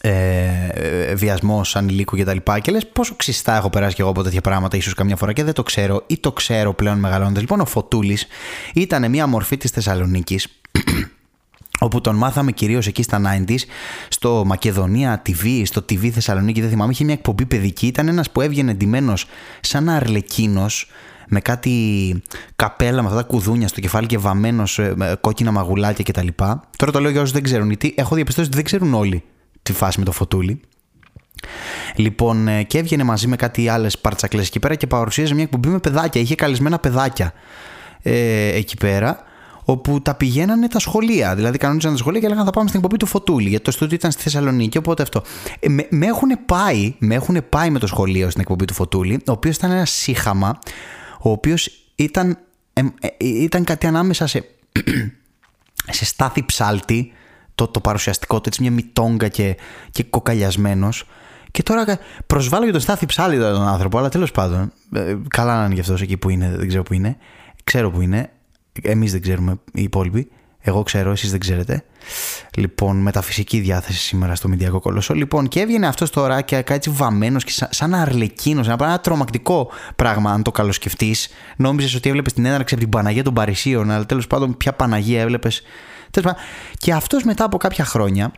ε, 0.00 1.14
βιασμός 1.14 1.76
ανηλίκου 1.76 2.16
κτλ. 2.16 2.36
Και, 2.36 2.60
και 2.60 2.70
λες 2.70 2.86
πόσο 2.86 3.14
ξιστά 3.16 3.56
έχω 3.56 3.70
περάσει 3.70 3.94
και 3.94 4.00
εγώ 4.00 4.10
από 4.10 4.22
τέτοια 4.22 4.40
πράγματα, 4.40 4.76
ίσως 4.76 4.94
καμιά 4.94 5.16
φορά 5.16 5.32
και 5.32 5.44
δεν 5.44 5.54
το 5.54 5.62
ξέρω 5.62 6.04
ή 6.06 6.18
το 6.18 6.32
ξέρω 6.32 6.74
πλέον 6.74 6.98
μεγαλώνοντας. 6.98 7.40
Λοιπόν, 7.40 7.60
ο 7.60 7.66
Φωτούλης 7.66 8.26
ήταν 8.74 9.10
μια 9.10 9.26
μορφή 9.26 9.56
της 9.56 9.70
Θεσσαλονίκης 9.70 10.57
όπου 11.78 12.00
τον 12.00 12.16
μάθαμε 12.16 12.52
κυρίως 12.52 12.86
εκεί 12.86 13.02
στα 13.02 13.20
90s, 13.24 13.58
στο 14.08 14.42
Μακεδονία 14.46 15.22
TV, 15.26 15.62
στο 15.64 15.80
TV 15.80 16.08
Θεσσαλονίκη, 16.08 16.60
δεν 16.60 16.70
θυμάμαι, 16.70 16.92
είχε 16.92 17.04
μια 17.04 17.14
εκπομπή 17.14 17.46
παιδική, 17.46 17.86
ήταν 17.86 18.08
ένας 18.08 18.30
που 18.30 18.40
έβγαινε 18.40 18.70
εντυμένος 18.70 19.26
σαν 19.60 19.88
αρλεκίνος, 19.88 20.90
με 21.28 21.40
κάτι 21.40 22.22
καπέλα 22.56 23.02
με 23.02 23.08
αυτά 23.08 23.20
τα 23.20 23.26
κουδούνια 23.26 23.68
στο 23.68 23.80
κεφάλι 23.80 24.06
και 24.06 24.18
βαμμένος 24.18 24.80
με 24.94 25.16
κόκκινα 25.20 25.50
μαγουλάκια 25.50 26.04
κτλ. 26.04 26.26
Τώρα 26.76 26.92
το 26.92 27.00
λέω 27.00 27.10
για 27.10 27.20
όσους 27.20 27.32
δεν 27.32 27.42
ξέρουν, 27.42 27.66
γιατί 27.68 27.94
έχω 27.96 28.14
διαπιστώσει 28.14 28.46
ότι 28.46 28.56
δεν 28.56 28.64
ξέρουν 28.64 28.94
όλοι 28.94 29.22
τη 29.62 29.72
φάση 29.72 29.98
με 29.98 30.04
το 30.04 30.12
φωτούλι. 30.12 30.60
Λοιπόν, 31.96 32.48
ε, 32.48 32.62
και 32.62 32.78
έβγαινε 32.78 33.02
μαζί 33.02 33.26
με 33.26 33.36
κάτι 33.36 33.68
άλλες 33.68 33.98
παρτσακλές 33.98 34.46
εκεί 34.46 34.58
πέρα 34.58 34.74
και 34.74 34.86
παρουσίαζε 34.86 35.34
μια 35.34 35.42
εκπομπή 35.42 35.68
με 35.68 35.78
παιδάκια. 35.78 36.20
Είχε 36.20 36.34
καλεσμένα 36.34 36.78
παιδάκια 36.78 37.32
ε, 38.02 38.46
εκεί 38.46 38.76
πέρα 38.76 39.27
όπου 39.70 40.02
τα 40.02 40.14
πηγαίνανε 40.14 40.68
τα 40.68 40.78
σχολεία. 40.78 41.34
Δηλαδή, 41.34 41.58
κανόνιζαν 41.58 41.92
τα 41.92 41.96
σχολεία 41.98 42.20
και 42.20 42.26
έλεγαν 42.26 42.44
θα 42.44 42.50
πάμε 42.50 42.68
στην 42.68 42.80
εκπομπή 42.80 42.98
του 42.98 43.06
Φωτούλη, 43.06 43.48
γιατί 43.48 43.64
το 43.64 43.70
στούντιο 43.70 43.96
ήταν 43.96 44.10
στη 44.10 44.22
Θεσσαλονίκη. 44.22 44.78
Οπότε 44.78 45.02
αυτό. 45.02 45.22
Ε, 45.60 45.68
με, 45.68 45.86
με, 45.90 46.06
έχουν 46.06 46.30
πάει, 46.46 46.94
με 46.98 47.14
έχουν 47.14 47.48
πάει 47.48 47.70
με 47.70 47.78
το 47.78 47.86
σχολείο 47.86 48.28
στην 48.28 48.40
εκπομπή 48.40 48.64
του 48.64 48.74
Φωτούλη, 48.74 49.14
ο 49.14 49.32
οποίος 49.32 49.56
ήταν 49.56 49.70
ένα 49.70 49.84
σύχαμα, 49.84 50.58
ο 51.20 51.30
οποίος 51.30 51.70
ήταν, 51.94 52.38
ε, 52.72 52.80
ε, 53.00 53.08
ήταν 53.18 53.64
κάτι 53.64 53.86
ανάμεσα 53.86 54.26
σε, 54.26 54.44
σε 55.98 56.04
στάθη 56.04 56.44
ψάλτη, 56.44 57.12
το, 57.54 57.66
το 57.66 57.80
παρουσιαστικό 57.80 58.40
του, 58.40 58.48
έτσι 58.48 58.62
μια 58.62 58.70
μητόγκα 58.70 59.28
και, 59.28 59.56
και 59.90 60.02
κοκαλιασμένος. 60.02 61.04
Και 61.50 61.62
τώρα 61.62 61.98
προσβάλλω 62.26 62.62
για 62.62 62.72
τον 62.72 62.82
Στάθη 62.82 63.06
Ψάλτη 63.06 63.38
τον 63.38 63.68
άνθρωπο, 63.68 63.98
αλλά 63.98 64.08
τέλος 64.08 64.30
πάντων. 64.30 64.72
Ε, 64.92 65.16
καλά 65.28 65.58
να 65.58 65.64
είναι 65.64 65.74
γι' 65.74 65.80
αυτός 65.80 66.00
εκεί 66.00 66.16
που 66.16 66.30
είναι, 66.30 66.54
δεν 66.56 66.68
ξέρω 66.68 66.82
που 66.82 66.94
είναι. 66.94 67.16
Ξέρω 67.64 67.90
που 67.90 68.00
είναι. 68.00 68.30
Εμείς 68.82 69.12
δεν 69.12 69.22
ξέρουμε 69.22 69.58
οι 69.72 69.82
υπόλοιποι. 69.82 70.30
Εγώ 70.60 70.82
ξέρω, 70.82 71.10
εσείς 71.10 71.30
δεν 71.30 71.40
ξέρετε. 71.40 71.84
Λοιπόν, 72.56 72.96
μεταφυσική 72.96 73.58
διάθεση 73.58 73.98
σήμερα 73.98 74.34
στο 74.34 74.48
Μηντιακό 74.48 74.80
Κολοσσό. 74.80 75.14
Λοιπόν, 75.14 75.48
και 75.48 75.60
έβγαινε 75.60 75.86
αυτός 75.86 76.10
τώρα 76.10 76.40
και 76.40 76.64
έτσι 76.68 76.90
βαμμένος 76.90 77.44
και 77.44 77.52
σαν, 77.52 77.68
σαν 77.70 77.94
αρλεκίνος. 77.94 78.66
Ένα, 78.68 78.76
ένα 78.84 79.00
τρομακτικό 79.00 79.70
πράγμα, 79.96 80.32
αν 80.32 80.42
το 80.42 80.50
καλοσκεφτείς. 80.50 81.28
Νόμιζες 81.56 81.94
ότι 81.94 82.08
έβλεπες 82.08 82.32
την 82.32 82.44
έναρξη 82.44 82.74
από 82.74 82.82
την 82.82 82.92
Παναγία 82.92 83.22
των 83.22 83.34
Παρισίων, 83.34 83.90
αλλά 83.90 84.06
τέλος 84.06 84.26
πάντων, 84.26 84.56
ποια 84.56 84.72
Παναγία 84.72 85.20
έβλεπες. 85.20 85.62
Και 86.78 86.92
αυτός 86.92 87.24
μετά 87.24 87.44
από 87.44 87.56
κάποια 87.56 87.84
χρόνια 87.84 88.32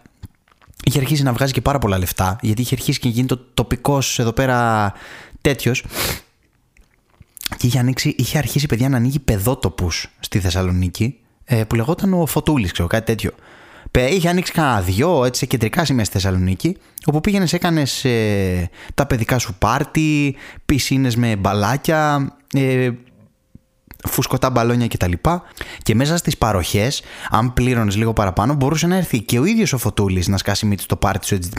είχε 0.85 0.99
αρχίσει 0.99 1.23
να 1.23 1.33
βγάζει 1.33 1.53
και 1.53 1.61
πάρα 1.61 1.79
πολλά 1.79 1.99
λεφτά, 1.99 2.39
γιατί 2.41 2.61
είχε 2.61 2.75
αρχίσει 2.75 2.99
και 2.99 3.09
γίνει 3.09 3.27
το 3.27 3.39
τοπικός 3.55 4.19
εδώ 4.19 4.33
πέρα 4.33 4.93
τέτοιος 5.41 5.85
και 7.57 7.67
είχε, 7.67 7.79
ανοίξει, 7.79 8.15
είχε 8.19 8.39
αρχίσει 8.39 8.67
παιδιά 8.67 8.89
να 8.89 8.97
ανοίγει 8.97 9.19
παιδότοπους 9.19 10.07
στη 10.21 10.39
Θεσσαλονίκη 10.39 11.19
ε, 11.45 11.65
που 11.65 11.75
λεγόταν 11.75 12.15
ο 12.15 12.27
Φωτούλης, 12.27 12.73
ξέρω, 12.73 12.89
κάτι 12.89 13.07
τέτοιο. 13.07 13.31
Είχε 14.11 14.29
ανοίξει 14.29 14.53
κανένα 14.53 14.81
δυο 14.81 15.25
έτσι, 15.25 15.41
σε 15.41 15.47
κεντρικά 15.47 15.85
σημεία 15.85 16.05
στη 16.05 16.13
Θεσσαλονίκη, 16.13 16.77
όπου 17.07 17.21
πήγαινες, 17.21 17.53
έκανες 17.53 18.05
ε, 18.05 18.71
τα 18.95 19.07
παιδικά 19.07 19.39
σου 19.39 19.55
πάρτι, 19.59 20.37
πισίνες 20.67 21.17
με 21.17 21.37
μπαλάκια, 21.37 22.33
ε, 22.55 22.91
φουσκωτά 24.09 24.51
μπαλόνια 24.51 24.87
κτλ. 24.89 25.13
Και 25.83 25.95
μέσα 25.95 26.17
στις 26.17 26.39
παροχές, 26.39 27.03
αν 27.31 27.53
πλήρωνες 27.53 27.97
λίγο 27.97 28.13
παραπάνω, 28.13 28.55
μπορούσε 28.55 28.87
να 28.87 28.97
έρθει 28.97 29.21
και 29.21 29.39
ο 29.39 29.45
ίδιος 29.45 29.73
ο 29.73 29.79
Φωτούλης 29.79 30.29
να 30.29 30.37
σκάσει 30.37 30.67
μύτη 30.67 30.83
στο 30.83 30.97
πάρτι 30.97 31.27
σου 31.27 31.35
έτσι 31.35 31.51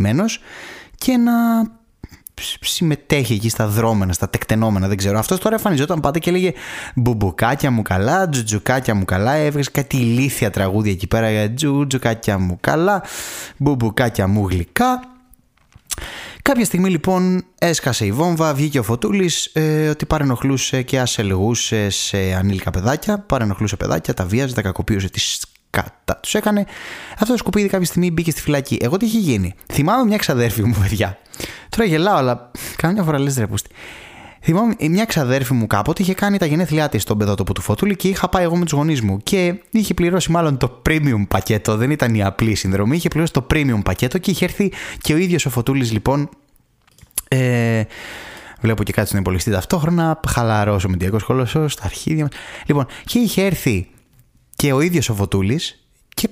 και 0.97 1.17
να 1.17 1.33
συμμετέχει 2.61 3.33
εκεί 3.33 3.49
στα 3.49 3.67
δρόμενα, 3.67 4.13
στα 4.13 4.29
τεκτενόμενα, 4.29 4.87
δεν 4.87 4.97
ξέρω. 4.97 5.19
Αυτός 5.19 5.39
τώρα 5.39 5.55
εμφανιζόταν 5.55 5.99
πάντα 5.99 6.19
και 6.19 6.29
έλεγε 6.29 6.53
Μπουμπουκάκια 6.95 7.71
μου 7.71 7.81
καλά, 7.81 8.29
τζουτζουκάκια 8.29 8.95
μου 8.95 9.05
καλά. 9.05 9.33
Έβγαζε 9.33 9.69
κάτι 9.71 9.97
ηλίθια 9.97 10.49
τραγούδια 10.49 10.91
εκεί 10.91 11.07
πέρα 11.07 11.31
για 11.31 11.53
τζουτζουκάκια 11.53 12.37
μου 12.37 12.57
καλά, 12.61 13.03
μπουμπουκάκια 13.57 14.27
μου 14.27 14.47
γλυκά. 14.47 15.05
Κάποια 16.41 16.65
στιγμή 16.65 16.89
λοιπόν 16.89 17.43
έσκασε 17.59 18.05
η 18.05 18.11
βόμβα, 18.11 18.53
βγήκε 18.53 18.79
ο 18.79 18.83
Φωτούλης 18.83 19.45
ε, 19.53 19.87
ότι 19.89 20.05
παρενοχλούσε 20.05 20.81
και 20.81 20.99
ασελγούσε 20.99 21.89
σε 21.89 22.17
ανήλικα 22.17 22.71
παιδάκια. 22.71 23.19
Παρενοχλούσε 23.19 23.75
παιδάκια, 23.75 24.13
τα 24.13 24.25
βίαζε, 24.25 24.53
τα 24.53 24.61
κακοποιούσε 24.61 25.09
τις 25.09 25.45
κατά 25.71 26.19
τους 26.21 26.35
έκανε. 26.35 26.65
Αυτό 27.13 27.25
το 27.25 27.37
σκουπίδι 27.37 27.67
κάποια 27.67 27.85
στιγμή 27.85 28.11
μπήκε 28.11 28.31
στη 28.31 28.41
φυλακή. 28.41 28.77
Εγώ 28.81 28.97
τι 28.97 29.05
είχε 29.05 29.17
γίνει. 29.17 29.55
Θυμάμαι 29.73 30.05
μια 30.05 30.17
ξαδέρφη 30.17 30.63
μου, 30.63 30.75
παιδιά. 30.81 31.17
Τώρα 31.69 31.89
γελάω, 31.89 32.15
αλλά 32.15 32.51
καμιά 32.75 33.03
φορά 33.03 33.19
λες 33.19 33.37
ρε 33.37 33.47
πούστη. 33.47 33.69
Θυμάμαι 34.43 34.75
μια 34.79 35.05
ξαδέρφη 35.05 35.53
μου 35.53 35.67
κάποτε 35.67 36.01
είχε 36.01 36.13
κάνει 36.13 36.37
τα 36.37 36.45
γενέθλιά 36.45 36.89
της 36.89 37.01
στον 37.01 37.17
παιδότοπο 37.17 37.53
του 37.53 37.61
Φωτούλη 37.61 37.95
και 37.95 38.07
είχα 38.07 38.29
πάει 38.29 38.43
εγώ 38.43 38.55
με 38.55 38.63
τους 38.63 38.73
γονείς 38.73 39.01
μου. 39.01 39.17
Και 39.23 39.55
είχε 39.71 39.93
πληρώσει 39.93 40.31
μάλλον 40.31 40.57
το 40.57 40.81
premium 40.89 41.25
πακέτο, 41.27 41.75
δεν 41.77 41.91
ήταν 41.91 42.15
η 42.15 42.23
απλή 42.23 42.55
συνδρομή, 42.55 42.95
είχε 42.95 43.07
πληρώσει 43.07 43.33
το 43.33 43.47
premium 43.53 43.79
πακέτο 43.83 44.17
και 44.17 44.31
είχε 44.31 44.45
έρθει 44.45 44.71
και 45.01 45.13
ο 45.13 45.17
ίδιος 45.17 45.45
ο 45.45 45.49
Φωτούλης 45.49 45.91
λοιπόν. 45.91 46.29
Ε, 47.27 47.83
Βλέπω 48.61 48.83
και 48.83 48.91
κάτι 48.91 49.07
στον 49.07 49.19
υπολογιστή 49.19 49.51
ταυτόχρονα. 49.51 50.19
Χαλαρώσω 50.27 50.89
με 50.89 50.95
Διακό 50.97 51.17
Κολοσσός 51.25 51.73
στα 51.73 51.83
αρχίδια 51.85 52.23
μας. 52.23 52.31
Λοιπόν, 52.65 52.85
και 53.05 53.19
είχε 53.19 53.45
έρθει 53.45 53.89
και 54.61 54.73
ο 54.73 54.81
ίδιος 54.81 55.09
ο 55.09 55.15
Φωτούλη 55.15 55.59
και 56.13 56.29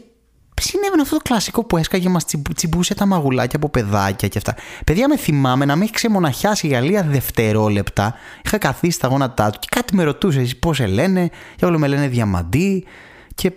συνέβαινε 0.61 1.01
αυτό 1.01 1.15
το 1.15 1.21
κλασικό 1.21 1.63
που 1.63 1.77
έσκαγε 1.77 2.09
μας 2.09 2.25
τσιμπούσε 2.55 2.95
τα 2.95 3.05
μαγουλάκια 3.05 3.57
από 3.57 3.69
παιδάκια 3.69 4.27
και 4.27 4.37
αυτά. 4.37 4.55
Παιδιά 4.85 5.07
με 5.07 5.17
θυμάμαι 5.17 5.65
να 5.65 5.75
με 5.75 5.83
έχει 5.83 5.93
ξεμοναχιάσει 5.93 6.67
για 6.67 6.79
λίγα 6.81 7.03
δευτερόλεπτα. 7.03 8.15
Είχα 8.45 8.57
καθίσει 8.57 8.91
στα 8.91 9.07
γόνατά 9.07 9.49
του 9.49 9.59
και 9.59 9.67
κάτι 9.71 9.95
με 9.95 10.03
ρωτούσε 10.03 10.47
πώς 10.59 10.75
σε 10.75 10.87
λένε, 10.87 11.29
και 11.55 11.65
όλο 11.65 11.79
με 11.79 11.87
λένε 11.87 12.07
διαμαντή. 12.07 12.85
Και 13.35 13.51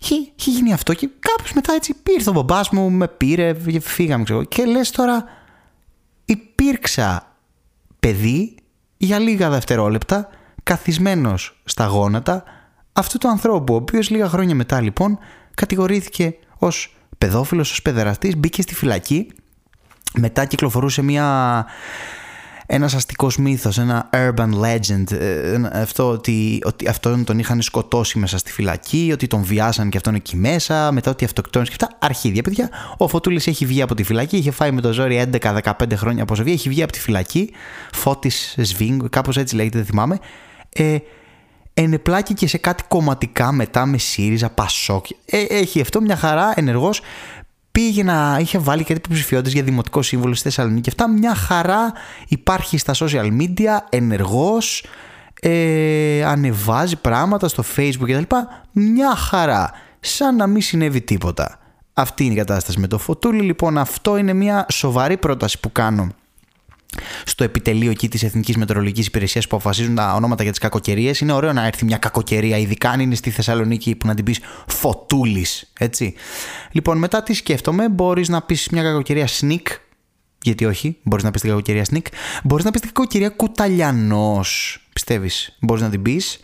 είχε, 0.00 0.50
γίνει 0.50 0.72
αυτό 0.72 0.94
και 0.94 1.08
κάπως 1.18 1.52
μετά 1.52 1.72
έτσι 1.72 1.94
πήρε 2.02 2.28
ο 2.28 2.32
μπαμπάς 2.32 2.70
μου, 2.70 2.90
με 2.90 3.08
πήρε 3.08 3.52
και 3.52 3.80
φύγαμε 3.80 4.24
ξέρω. 4.24 4.44
Και 4.44 4.64
λες 4.64 4.90
τώρα 4.90 5.24
υπήρξα 6.24 7.36
παιδί 8.00 8.54
για 8.96 9.18
λίγα 9.18 9.50
δευτερόλεπτα 9.50 10.28
καθισμένος 10.62 11.60
στα 11.64 11.86
γόνατα 11.86 12.44
αυτού 12.96 13.18
του 13.18 13.28
ανθρώπου, 13.28 13.74
ο 13.74 13.76
οποίος 13.76 14.10
λίγα 14.10 14.28
χρόνια 14.28 14.54
μετά 14.54 14.80
λοιπόν 14.80 15.18
κατηγορήθηκε 15.54 16.34
ως 16.58 16.96
παιδόφιλος, 17.18 17.70
ως 17.70 17.82
παιδεραστής, 17.82 18.36
μπήκε 18.36 18.62
στη 18.62 18.74
φυλακή, 18.74 19.26
μετά 20.14 20.44
κυκλοφορούσε 20.44 21.02
μια 21.02 21.66
ένας 22.66 22.94
αστικός 22.94 23.36
μύθος, 23.36 23.78
ένα 23.78 24.10
urban 24.12 24.50
legend, 24.64 25.12
ε, 25.12 25.60
αυτό 25.72 26.08
ότι, 26.10 26.60
ότι 26.64 26.88
αυτόν 26.88 27.24
τον 27.24 27.38
είχαν 27.38 27.62
σκοτώσει 27.62 28.18
μέσα 28.18 28.38
στη 28.38 28.52
φυλακή, 28.52 29.10
ότι 29.12 29.26
τον 29.26 29.42
βιάσαν 29.42 29.88
και 29.88 29.96
αυτόν 29.96 30.14
εκεί 30.14 30.36
μέσα, 30.36 30.92
μετά 30.92 31.10
ότι 31.10 31.24
αυτοκτόνησε 31.24 31.72
και 31.76 31.84
αυτά. 31.84 32.06
Αρχίδια, 32.06 32.42
παιδιά. 32.42 32.68
Ο 32.96 33.08
Φωτούλης 33.08 33.46
έχει 33.46 33.66
βγει 33.66 33.82
από 33.82 33.94
τη 33.94 34.02
φυλακή, 34.02 34.36
είχε 34.36 34.50
φάει 34.50 34.70
με 34.70 34.80
το 34.80 34.92
ζόρι 34.92 35.28
11-15 35.40 35.72
χρόνια 35.94 36.22
από 36.22 36.34
ζωή, 36.34 36.52
έχει 36.52 36.68
βγει 36.68 36.82
από 36.82 36.92
τη 36.92 37.00
φυλακή, 37.00 37.50
Φώτης 37.92 38.54
Σβίνγκ, 38.58 39.02
κάπως 39.10 39.36
έτσι 39.36 39.54
λέγεται, 39.54 39.76
δεν 39.76 39.86
θυμάμαι. 39.86 40.18
Ε, 40.72 40.96
ενεπλάκη 41.74 42.34
και 42.34 42.46
σε 42.46 42.58
κάτι 42.58 42.82
κομματικά 42.88 43.52
μετά 43.52 43.86
με 43.86 43.98
ΣΥΡΙΖΑ, 43.98 44.50
Πασόκ. 44.50 45.06
Ε, 45.26 45.42
έχει 45.48 45.80
αυτό 45.80 46.00
μια 46.00 46.16
χαρά 46.16 46.52
ενεργός 46.56 47.00
πήγε 47.74 48.02
να 48.02 48.36
είχε 48.40 48.58
βάλει 48.58 48.84
κάτι 48.84 49.00
υποψηφιότητες 49.04 49.52
για 49.52 49.62
δημοτικό 49.62 50.02
σύμβολο 50.02 50.34
στη 50.34 50.42
Θεσσαλονίκη. 50.42 50.80
Και 50.80 50.88
αυτά 50.88 51.08
μια 51.08 51.34
χαρά 51.34 51.92
υπάρχει 52.28 52.78
στα 52.78 52.94
social 52.96 53.40
media, 53.40 53.78
ενεργός, 53.88 54.84
ε, 55.40 56.24
ανεβάζει 56.24 56.96
πράγματα 56.96 57.48
στο 57.48 57.64
facebook 57.76 58.08
κτλ. 58.08 58.36
Μια 58.72 59.16
χαρά. 59.16 59.70
Σαν 60.00 60.36
να 60.36 60.46
μην 60.46 60.62
συνέβη 60.62 61.00
τίποτα. 61.00 61.58
Αυτή 61.92 62.24
είναι 62.24 62.34
η 62.34 62.36
κατάσταση 62.36 62.78
με 62.80 62.86
το 62.86 62.98
φωτούλι. 62.98 63.40
Λοιπόν, 63.40 63.78
αυτό 63.78 64.16
είναι 64.16 64.32
μια 64.32 64.66
σοβαρή 64.72 65.16
πρόταση 65.16 65.60
που 65.60 65.72
κάνω 65.72 66.08
στο 67.24 67.44
επιτελείο 67.44 67.90
εκεί 67.90 68.08
της 68.08 68.22
Εθνικής 68.22 68.56
Μετεωρολογικής 68.56 69.06
Υπηρεσίας 69.06 69.46
που 69.46 69.56
αποφασίζουν 69.56 69.94
τα 69.94 70.14
ονόματα 70.14 70.42
για 70.42 70.52
τις 70.52 70.60
κακοκαιρίες. 70.60 71.20
Είναι 71.20 71.32
ωραίο 71.32 71.52
να 71.52 71.66
έρθει 71.66 71.84
μια 71.84 71.96
κακοκαιρία, 71.96 72.58
ειδικά 72.58 72.90
αν 72.90 73.00
είναι 73.00 73.14
στη 73.14 73.30
Θεσσαλονίκη 73.30 73.94
που 73.94 74.06
να 74.06 74.14
την 74.14 74.24
πεις 74.24 74.40
φωτούλης. 74.66 75.72
Έτσι. 75.78 76.14
Λοιπόν, 76.72 76.98
μετά 76.98 77.22
τι 77.22 77.34
σκέφτομαι, 77.34 77.88
μπορείς 77.88 78.28
να 78.28 78.42
πεις 78.42 78.68
μια 78.68 78.82
κακοκαιρία 78.82 79.28
sneak. 79.40 79.66
Γιατί 80.42 80.64
όχι, 80.64 80.96
μπορείς 81.02 81.24
να 81.24 81.30
πεις 81.30 81.40
την 81.40 81.50
κακοκαιρία 81.50 81.84
sneak. 81.90 82.06
Μπορείς 82.44 82.64
να 82.64 82.70
πεις 82.70 82.80
την 82.80 82.90
κακοκαιρία 82.92 83.28
κουταλιανός. 83.28 84.78
Πιστεύεις, 84.92 85.56
μπορείς 85.60 85.82
να 85.82 85.90
την 85.90 86.02
πεις 86.02 86.38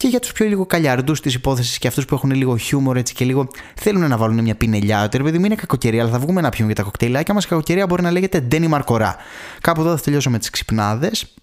και 0.00 0.08
για 0.08 0.20
τους 0.20 0.32
πιο 0.32 0.46
λίγο 0.46 0.66
καλιαρντούς 0.66 1.20
της 1.20 1.34
υπόθεσης 1.34 1.78
και 1.78 1.88
αυτούς 1.88 2.04
που 2.04 2.14
έχουν 2.14 2.30
λίγο 2.30 2.56
χιούμορ 2.56 2.96
έτσι 2.96 3.14
και 3.14 3.24
λίγο 3.24 3.48
θέλουν 3.74 4.08
να 4.08 4.16
βάλουν 4.16 4.42
μια 4.42 4.54
πινελιά. 4.54 5.04
Ότι 5.04 5.16
ρε 5.16 5.22
παιδί 5.22 5.38
μου 5.38 5.44
είναι 5.44 5.54
κακοκαιρία, 5.54 6.02
αλλά 6.02 6.10
θα 6.10 6.18
βγούμε 6.18 6.40
να 6.40 6.48
πιούμε 6.48 6.66
για 6.66 6.74
τα 6.74 6.82
κοκτέιλάκια 6.82 7.34
μας. 7.34 7.46
Κακοκαιρία 7.46 7.86
μπορεί 7.86 8.02
να 8.02 8.10
λέγεται 8.10 8.40
Ντένι 8.40 8.66
Μαρκορά. 8.66 9.16
Κάπου 9.60 9.80
εδώ 9.80 9.96
θα 9.96 10.02
τελειώσω 10.02 10.30
με 10.30 10.38
τις 10.38 10.50
ξυπνάδες. 10.50 11.34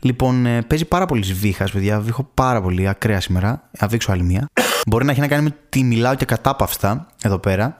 Λοιπόν, 0.00 0.46
ε, 0.46 0.62
παίζει 0.62 0.84
πάρα 0.84 1.06
πολύ 1.06 1.32
βήχα, 1.32 1.68
παιδιά. 1.72 2.00
Βήχω 2.00 2.30
πάρα 2.34 2.62
πολύ 2.62 2.88
ακραία 2.88 3.20
σήμερα. 3.20 3.68
Θα 3.72 3.86
δείξω 3.86 4.12
άλλη 4.12 4.22
μία. 4.22 4.48
Μπορεί 4.86 5.04
να 5.04 5.10
έχει 5.10 5.20
να 5.20 5.28
κάνει 5.28 5.42
με 5.42 5.56
ότι 5.66 5.82
μιλάω 5.82 6.14
και 6.14 6.24
κατάπαυστα 6.24 7.06
εδώ 7.22 7.38
πέρα. 7.38 7.78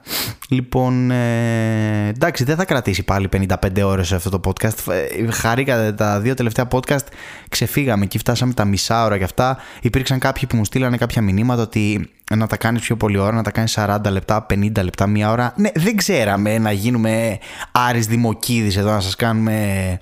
Λοιπόν, 0.51 1.11
ε, 1.11 2.07
εντάξει, 2.07 2.43
δεν 2.43 2.55
θα 2.55 2.65
κρατήσει 2.65 3.03
πάλι 3.03 3.29
55 3.31 3.81
ώρες 3.83 4.07
σε 4.07 4.15
αυτό 4.15 4.29
το 4.29 4.39
podcast. 4.45 4.91
Ε, 4.91 5.31
χαρήκα 5.31 5.95
τα 5.95 6.19
δύο 6.19 6.33
τελευταία 6.33 6.67
podcast, 6.71 7.05
ξεφύγαμε 7.49 8.05
και 8.05 8.17
φτάσαμε 8.17 8.53
τα 8.53 8.65
μισά 8.65 9.05
ώρα 9.05 9.17
και 9.17 9.23
αυτά. 9.23 9.57
Υπήρξαν 9.81 10.19
κάποιοι 10.19 10.47
που 10.47 10.55
μου 10.55 10.65
στείλανε 10.65 10.97
κάποια 10.97 11.21
μηνύματα 11.21 11.61
ότι 11.61 12.09
να 12.35 12.47
τα 12.47 12.57
κάνεις 12.57 12.81
πιο 12.81 12.97
πολύ 12.97 13.17
ώρα, 13.17 13.35
να 13.35 13.43
τα 13.43 13.51
κάνεις 13.51 13.77
40 13.79 13.99
λεπτά, 14.11 14.45
50 14.49 14.83
λεπτά, 14.83 15.07
μία 15.07 15.31
ώρα. 15.31 15.53
Ναι, 15.55 15.69
δεν 15.75 15.95
ξέραμε 15.95 16.57
να 16.57 16.71
γίνουμε 16.71 17.37
Άρης 17.71 18.07
Δημοκίδης 18.07 18.77
εδώ 18.77 18.91
να 18.91 18.99
σας 18.99 19.15
κάνουμε 19.15 19.99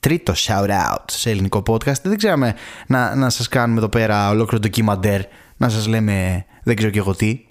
τρίτο 0.00 0.32
shout 0.36 0.68
out 0.68 1.04
σε 1.06 1.30
ελληνικό 1.30 1.62
podcast. 1.66 2.02
Δεν 2.02 2.16
ξέραμε 2.16 2.54
να, 2.86 3.14
να 3.14 3.30
σας 3.30 3.48
κάνουμε 3.48 3.78
εδώ 3.78 3.88
πέρα 3.88 4.28
ολόκληρο 4.28 4.62
ντοκιμαντέρ, 4.62 5.20
να 5.56 5.68
σας 5.68 5.86
λέμε 5.86 6.44
δεν 6.62 6.76
ξέρω 6.76 6.90
και 6.90 6.98
εγώ 6.98 7.14
τι. 7.14 7.46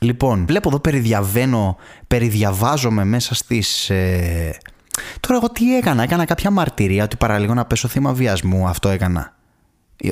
Λοιπόν, 0.00 0.46
βλέπω 0.46 0.68
εδώ 0.68 0.80
περιδιαβαίνω, 0.80 1.76
περιδιαβάζομαι 2.06 3.04
μέσα 3.04 3.34
στις... 3.34 3.90
Ε... 3.90 4.58
Τώρα 5.20 5.36
εγώ 5.36 5.50
τι 5.50 5.76
έκανα, 5.76 6.02
έκανα 6.02 6.24
κάποια 6.24 6.50
μαρτυρία 6.50 7.04
ότι 7.04 7.16
παραλίγο 7.16 7.54
να 7.54 7.64
πέσω 7.64 7.88
θύμα 7.88 8.12
βιασμού, 8.12 8.68
αυτό 8.68 8.88
έκανα. 8.88 9.36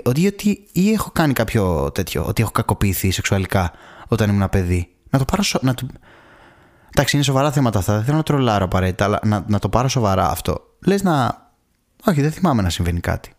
Ότι, 0.05 0.27
ότι 0.27 0.67
ή 0.73 0.93
έχω 0.93 1.11
κάνει 1.11 1.33
κάποιο 1.33 1.91
τέτοιο, 1.93 2.25
ότι 2.25 2.43
έχω 2.43 2.51
κακοποιηθεί 2.51 3.11
σεξουαλικά 3.11 3.73
όταν 4.09 4.31
ήμουν 4.31 4.49
παιδί. 4.49 4.89
Να 5.11 5.19
το 5.19 5.25
πάρω 5.25 5.43
σο... 5.43 5.59
να 5.63 5.75
το... 5.75 5.87
Εντάξει, 6.91 7.17
είναι 7.17 7.25
σοβαρά 7.25 7.53
θέματα 7.53 7.79
αυτά, 7.79 7.95
δεν 7.95 8.05
θέλω 8.05 8.17
να 8.17 8.23
τρολάρω 8.23 8.65
απαραίτητα, 8.65 9.05
αλλά 9.05 9.21
να, 9.25 9.45
να 9.49 9.59
το 9.59 9.69
πάρω 9.69 9.89
σοβαρά 9.89 10.31
αυτό. 10.31 10.61
Λες 10.87 11.03
να... 11.03 11.43
Όχι, 12.05 12.21
δεν 12.21 12.33
θυμάμαι 12.33 12.63
να 12.63 12.71
συμβαίνει 12.71 13.01
κάτι. 13.01 13.33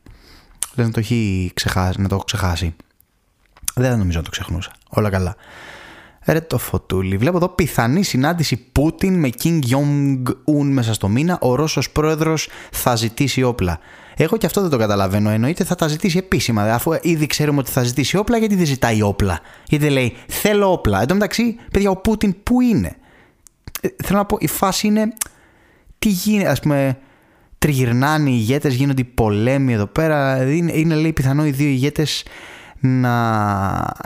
Λες 0.76 0.86
να 0.86 0.92
το 0.92 1.00
έχει 1.00 1.52
ξεχάσει, 1.54 2.02
να 2.02 2.08
το 2.08 2.16
έχω 2.16 2.24
ξεχάσει. 2.24 2.76
Δεν 3.76 3.98
νομίζω 3.98 4.18
να 4.18 4.24
το 4.24 4.30
ξεχνούσα. 4.30 4.72
Όλα 4.90 5.10
καλά. 5.10 5.36
Ρε 6.26 6.42
το 6.42 6.58
φωτούλι. 6.58 7.18
Βλέπω 7.18 7.38
εδώ 7.38 7.50
πιθανή 7.50 8.04
συνάντηση 8.04 8.58
Πούτιν 8.72 9.20
με 9.20 9.30
King 9.44 9.60
Jong-un 9.70 10.66
μέσα 10.66 10.94
στο 10.94 11.08
μήνα. 11.08 11.38
Ο 11.42 11.56
Ρώσος 11.56 11.90
πρόεδρος 11.90 12.50
θα 12.72 12.96
ζητήσει 12.96 13.44
όπλα. 13.44 13.80
Εγώ 14.16 14.38
και 14.38 14.46
αυτό 14.46 14.62
δεν 14.62 14.70
το 14.70 14.78
καταλαβαίνω. 14.78 15.30
Εννοείται 15.30 15.64
θα 15.64 15.76
τα 15.76 15.88
ζητήσει 15.88 16.18
επίσημα. 16.18 16.74
Αφού 16.74 16.92
ήδη 17.02 17.26
ξέρουμε 17.26 17.60
ότι 17.60 17.72
θα 17.72 17.84
ζητήσει 17.84 18.18
όπλα, 18.18 18.38
γιατί 18.38 18.56
δεν 18.56 18.66
ζητάει 18.66 19.02
όπλα; 19.02 19.40
Γιατί 19.68 19.84
δεν 19.84 19.94
λέει 19.94 20.16
θέλω 20.28 20.72
όπλα. 20.72 21.02
Εν 21.02 21.08
τω 21.08 21.14
μεταξύ, 21.14 21.56
παιδιά, 21.72 21.90
ο 21.90 21.96
Πούτιν 21.96 22.36
πού 22.44 22.62
είναι; 22.62 22.96
Ε, 23.82 23.88
θέλω 24.04 24.20
να 24.20 24.26
πω, 24.26 24.38
η 24.40 24.48
φάση 24.48 24.88
είναι. 24.88 25.14
Τι 26.00 26.10
γίνεται, 26.10 26.50
ας 26.50 26.60
πούμε. 26.60 26.98
Τριγυρνάνε 27.58 28.30
οι 28.30 28.36
ηγέτες, 28.38 28.74
γίνονται 28.74 29.02
οι 29.02 29.06
πολέμοι 29.06 29.74
εδώ 29.74 29.86
πέρα. 29.86 30.44
Είναι, 30.52 30.72
είναι 30.76 30.96
λέει 30.96 31.14
πιθανό 31.14 31.46
οι 31.46 31.52
δύο 31.52 31.68
ηγέτες 31.68 32.24
να, 32.80 33.12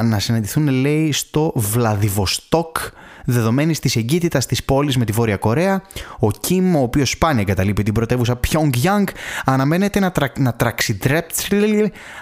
να 0.03 0.19
συναντηθούν 0.19 0.67
λέει 0.67 1.11
στο 1.11 1.51
Βλαδιβοστόκ 1.55 2.77
δεδομένη 3.25 3.75
της 3.75 3.95
εγκύτητας 3.95 4.45
της 4.45 4.63
πόλης 4.63 4.97
με 4.97 5.05
τη 5.05 5.11
Βόρεια 5.11 5.37
Κορέα. 5.37 5.81
Ο 6.19 6.31
Κιμ, 6.31 6.75
ο 6.75 6.81
οποίος 6.81 7.09
σπάνια 7.09 7.43
καταλείπει 7.43 7.83
την 7.83 7.93
πρωτεύουσα 7.93 8.39
Pyongyang, 8.47 9.03
αναμένεται 9.45 9.99
να, 9.99 10.11
τρα, 10.11 10.31
να, 10.37 10.55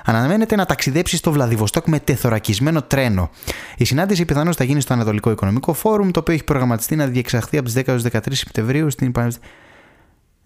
αναμένεται 0.06 0.56
να 0.56 0.66
ταξιδέψει 0.66 1.18
στο 1.18 1.32
Βλαδιβοστόκ 1.32 1.88
με 1.88 2.00
τεθωρακισμένο 2.00 2.82
τρένο. 2.82 3.30
Η 3.78 3.86
συνάντηση 3.86 4.26
πιθανώς 4.26 4.56
θα 4.56 4.64
γίνει 4.64 4.82
στο 4.82 4.94
Ανατολικό 4.94 5.32
Οικονομικό 5.32 5.74
Φόρουμ, 5.74 6.12
το 6.12 6.20
οποίο 6.20 6.34
έχει 6.34 6.44
προγραμματιστεί 6.44 6.96
να 6.96 7.06
διεξαχθεί 7.06 7.58
από 7.58 7.70
τις 7.70 7.84
10 7.86 8.00
13 8.12 8.20
Σεπτεμβρίου 8.32 8.90
στην 8.90 9.12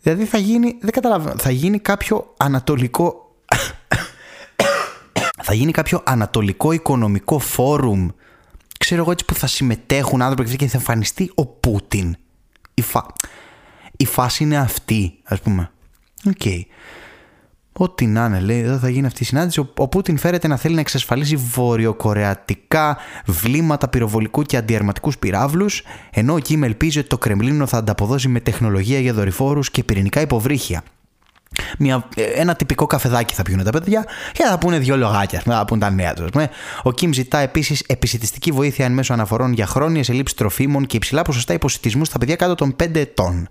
Δηλαδή 0.02 0.26
θα 0.26 0.38
γίνει, 0.38 0.78
δεν 0.82 0.92
καταλαβαίνω, 0.92 1.36
θα 1.38 1.52
γίνει 1.52 1.80
κάποιο 1.80 2.34
ανατολικό 2.38 3.31
θα 5.44 5.54
γίνει 5.54 5.72
κάποιο 5.72 6.02
ανατολικό 6.06 6.72
οικονομικό 6.72 7.40
φόρουμ, 7.40 8.08
ξέρω 8.80 9.02
εγώ 9.02 9.12
έτσι 9.12 9.26
που 9.26 9.34
θα 9.34 9.48
συμμετέχουν 9.48 10.22
άνθρωποι 10.22 10.56
και 10.56 10.68
θα 10.68 10.78
εμφανιστεί 10.78 11.32
ο 11.36 11.46
Πούτιν. 11.46 12.16
Η, 12.74 12.82
φα... 12.82 13.06
η 13.98 14.06
φάση 14.06 14.44
είναι 14.44 14.58
αυτή, 14.58 15.14
ας 15.24 15.42
πούμε. 15.42 15.72
Ok. 16.28 16.34
Okay. 16.44 16.62
Ό,τι 17.74 18.08
να 18.08 18.26
είναι, 18.26 18.40
λέει, 18.40 18.60
εδώ 18.60 18.78
θα 18.78 18.90
γίνει 18.90 19.06
αυτή 19.06 19.24
η 19.24 19.26
συνάντηση. 19.26 19.60
Ο, 19.60 19.74
ο 19.78 19.88
Πούτιν 19.88 20.18
φέρεται 20.18 20.48
να 20.48 20.58
θέλει 20.58 20.76
να 20.76 20.80
εξασφαλίσει 20.80 21.36
βορειοκορεατικά 21.36 22.98
βλήματα 23.26 23.88
πυροβολικού 23.88 24.42
και 24.42 24.58
αντιαρματικούς 24.58 25.18
πυραύλους, 25.18 25.84
ενώ 26.12 26.34
ο 26.34 26.40
Κιμ 26.40 26.64
ελπίζει 26.64 27.00
ότι 27.00 27.08
το 27.08 27.18
Κρεμλίνο 27.18 27.66
θα 27.66 27.78
ανταποδώσει 27.78 28.28
με 28.28 28.40
τεχνολογία 28.40 29.00
για 29.00 29.14
δορυφόρους 29.14 29.72
και 29.72 29.84
πυρηνικά 29.84 30.22
υποβρύχια. 30.22 30.84
Μια, 31.78 32.08
ένα 32.36 32.56
τυπικό 32.56 32.86
καφεδάκι 32.86 33.34
θα 33.34 33.44
πιούν 33.44 33.64
τα 33.64 33.70
παιδιά 33.70 34.06
και 34.32 34.44
θα 34.44 34.58
πούνε 34.58 34.78
δύο 34.78 34.98
λογάκια, 34.98 35.42
θα 35.46 35.66
πούνε 35.66 35.80
τα 35.82 35.90
νέα 35.90 36.14
τους. 36.14 36.30
Ο 36.84 36.92
Κιμ 36.92 37.12
ζητά 37.12 37.38
επίσης 37.38 37.84
επισιτιστική 37.88 38.52
βοήθεια 38.52 38.86
εν 38.86 38.92
μέσω 38.92 39.14
αναφορών 39.14 39.54
για 39.54 39.66
χρόνιες 39.66 40.10
ελλείψεις 40.10 40.38
τροφίμων 40.38 40.86
και 40.86 40.96
υψηλά 40.96 41.22
ποσοστά 41.22 41.54
υποσιτισμού 41.54 42.06
στα 42.06 42.18
παιδιά 42.18 42.36
κάτω 42.36 42.56
των 42.56 42.76
5 42.84 42.96
ετών. 42.96 43.48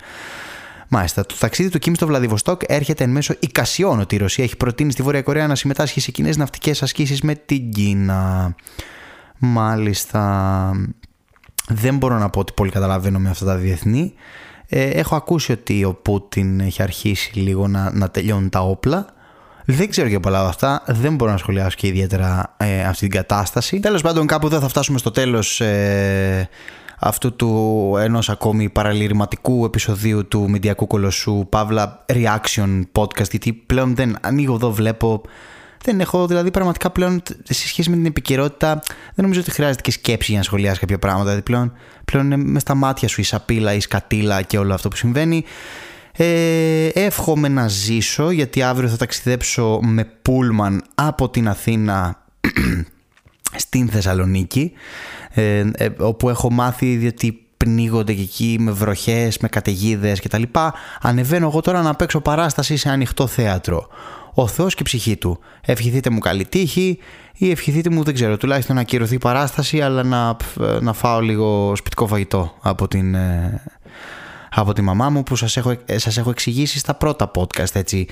Μάλιστα, 0.88 1.26
το 1.26 1.34
ταξίδι 1.38 1.68
του 1.68 1.78
Κιμ 1.78 1.94
στο 1.94 2.06
Βλαδιβοστόκ 2.06 2.60
έρχεται 2.66 3.04
εν 3.04 3.10
μέσω 3.10 3.34
εικασιών 3.38 4.00
ότι 4.00 4.14
η 4.14 4.18
Ρωσία 4.18 4.44
έχει 4.44 4.56
προτείνει 4.56 4.92
στη 4.92 5.02
Βόρεια 5.02 5.22
Κορέα 5.22 5.46
να 5.46 5.54
συμμετάσχει 5.54 6.00
σε 6.00 6.10
κοινές 6.10 6.36
ναυτικές 6.36 6.82
ασκήσεις 6.82 7.20
με 7.22 7.34
την 7.34 7.70
Κίνα. 7.70 8.54
Μάλιστα. 9.38 10.72
Δεν 11.68 11.96
μπορώ 11.96 12.18
να 12.18 12.30
πω 12.30 12.40
ότι 12.40 12.52
πολύ 12.52 12.70
καταλαβαίνω 12.70 13.18
με 13.18 13.30
αυτά 13.30 13.44
τα 13.44 13.56
διεθνή. 13.56 14.14
Ε, 14.72 14.88
έχω 14.88 15.16
ακούσει 15.16 15.52
ότι 15.52 15.84
ο 15.84 15.94
Πούτιν 15.94 16.60
έχει 16.60 16.82
αρχίσει 16.82 17.38
λίγο 17.38 17.68
να, 17.68 17.90
να 17.92 18.10
τελειώνουν 18.10 18.48
τα 18.48 18.60
όπλα. 18.60 19.06
Δεν 19.64 19.90
ξέρω 19.90 20.08
και 20.08 20.20
πολλά 20.20 20.38
από 20.40 20.48
αυτά. 20.48 20.82
Δεν 20.86 21.14
μπορώ 21.14 21.30
να 21.30 21.36
σχολιάσω 21.36 21.76
και 21.76 21.86
ιδιαίτερα 21.86 22.54
ε, 22.56 22.84
αυτή 22.84 23.08
την 23.08 23.16
κατάσταση. 23.16 23.80
Τέλος 23.80 24.02
πάντων, 24.02 24.26
κάπου 24.26 24.46
εδώ 24.46 24.60
θα 24.60 24.68
φτάσουμε 24.68 24.98
στο 24.98 25.10
τέλος 25.10 25.60
ε, 25.60 26.48
αυτού 26.98 27.36
του 27.36 27.94
ενός 28.00 28.28
ακόμη 28.28 28.68
παραλυρηματικού 28.68 29.64
επεισοδίου 29.64 30.28
του 30.28 30.50
Μηντιακού 30.50 30.86
Κολοσσού 30.86 31.46
Παύλα 31.48 32.04
Reaction 32.12 32.82
Podcast 32.92 33.30
γιατί 33.30 33.52
πλέον 33.52 33.94
δεν 33.94 34.16
ανοίγω 34.20 34.54
εδώ 34.54 34.72
βλέπω 34.72 35.22
δεν 35.84 36.00
έχω 36.00 36.26
δηλαδή 36.26 36.50
πραγματικά 36.50 36.90
πλέον 36.90 37.22
σε 37.44 37.68
σχέση 37.68 37.90
με 37.90 37.96
την 37.96 38.06
επικαιρότητα 38.06 38.82
δεν 38.84 39.14
νομίζω 39.16 39.40
ότι 39.40 39.50
χρειάζεται 39.50 39.80
και 39.80 39.90
σκέψη 39.90 40.30
για 40.30 40.40
να 40.40 40.44
σχολιάσει 40.44 40.80
κάποια 40.80 40.98
πράγματα 40.98 41.24
δηλαδή 41.24 41.42
πλέον, 41.44 41.72
πλέον 42.04 42.24
είναι 42.24 42.36
μες 42.36 42.62
στα 42.62 42.74
μάτια 42.74 43.08
σου 43.08 43.20
η 43.20 43.24
σαπίλα, 43.24 43.74
η 43.74 43.80
σκατήλα 43.80 44.42
και 44.42 44.58
όλο 44.58 44.74
αυτό 44.74 44.88
που 44.88 44.96
συμβαίνει 44.96 45.44
ε, 46.12 46.86
εύχομαι 46.86 47.48
να 47.48 47.68
ζήσω 47.68 48.30
γιατί 48.30 48.62
αύριο 48.62 48.88
θα 48.88 48.96
ταξιδέψω 48.96 49.80
με 49.82 50.04
πούλμαν 50.22 50.82
από 50.94 51.30
την 51.30 51.48
Αθήνα 51.48 52.22
στην 53.64 53.88
Θεσσαλονίκη 53.88 54.72
ε, 55.30 55.64
ε, 55.72 55.88
όπου 55.98 56.28
έχω 56.28 56.50
μάθει 56.50 56.96
διότι 56.96 57.44
πνίγονται 57.56 58.12
και 58.12 58.22
εκεί 58.22 58.56
με 58.60 58.70
βροχές, 58.70 59.38
με 59.38 59.48
καταιγίδες 59.48 60.20
κτλ. 60.20 60.42
Ανεβαίνω 61.00 61.46
εγώ 61.46 61.60
τώρα 61.60 61.82
να 61.82 61.94
παίξω 61.94 62.20
παράσταση 62.20 62.76
σε 62.76 62.88
ανοιχτό 62.88 63.26
θέατρο. 63.26 63.88
Ο 64.34 64.46
Θεός 64.46 64.74
και 64.74 64.82
η 64.82 64.84
ψυχή 64.84 65.16
του. 65.16 65.38
Ευχηθείτε 65.60 66.10
μου 66.10 66.18
καλή 66.18 66.46
τύχη 66.46 66.98
ή 67.34 67.50
ευχηθείτε 67.50 67.90
μου, 67.90 68.02
δεν 68.02 68.14
ξέρω, 68.14 68.36
τουλάχιστον 68.36 68.74
να 68.74 68.80
ακυρωθεί 68.80 69.14
η 69.14 69.18
παράσταση, 69.18 69.80
αλλά 69.80 70.02
να, 70.02 70.36
να 70.80 70.92
φάω 70.92 71.20
λίγο 71.20 71.76
σπιτικό 71.76 72.06
φαγητό 72.06 72.54
από 72.60 72.88
την, 72.88 73.14
ε, 73.14 73.62
από 74.50 74.72
τη 74.72 74.82
μαμά 74.82 75.10
μου 75.10 75.22
που 75.22 75.36
σας 75.36 75.56
έχω, 75.56 75.76
σας 75.96 76.18
έχω 76.18 76.30
εξηγήσει 76.30 76.78
στα 76.78 76.94
πρώτα 76.94 77.30
podcast 77.34 77.74
έτσι, 77.74 78.06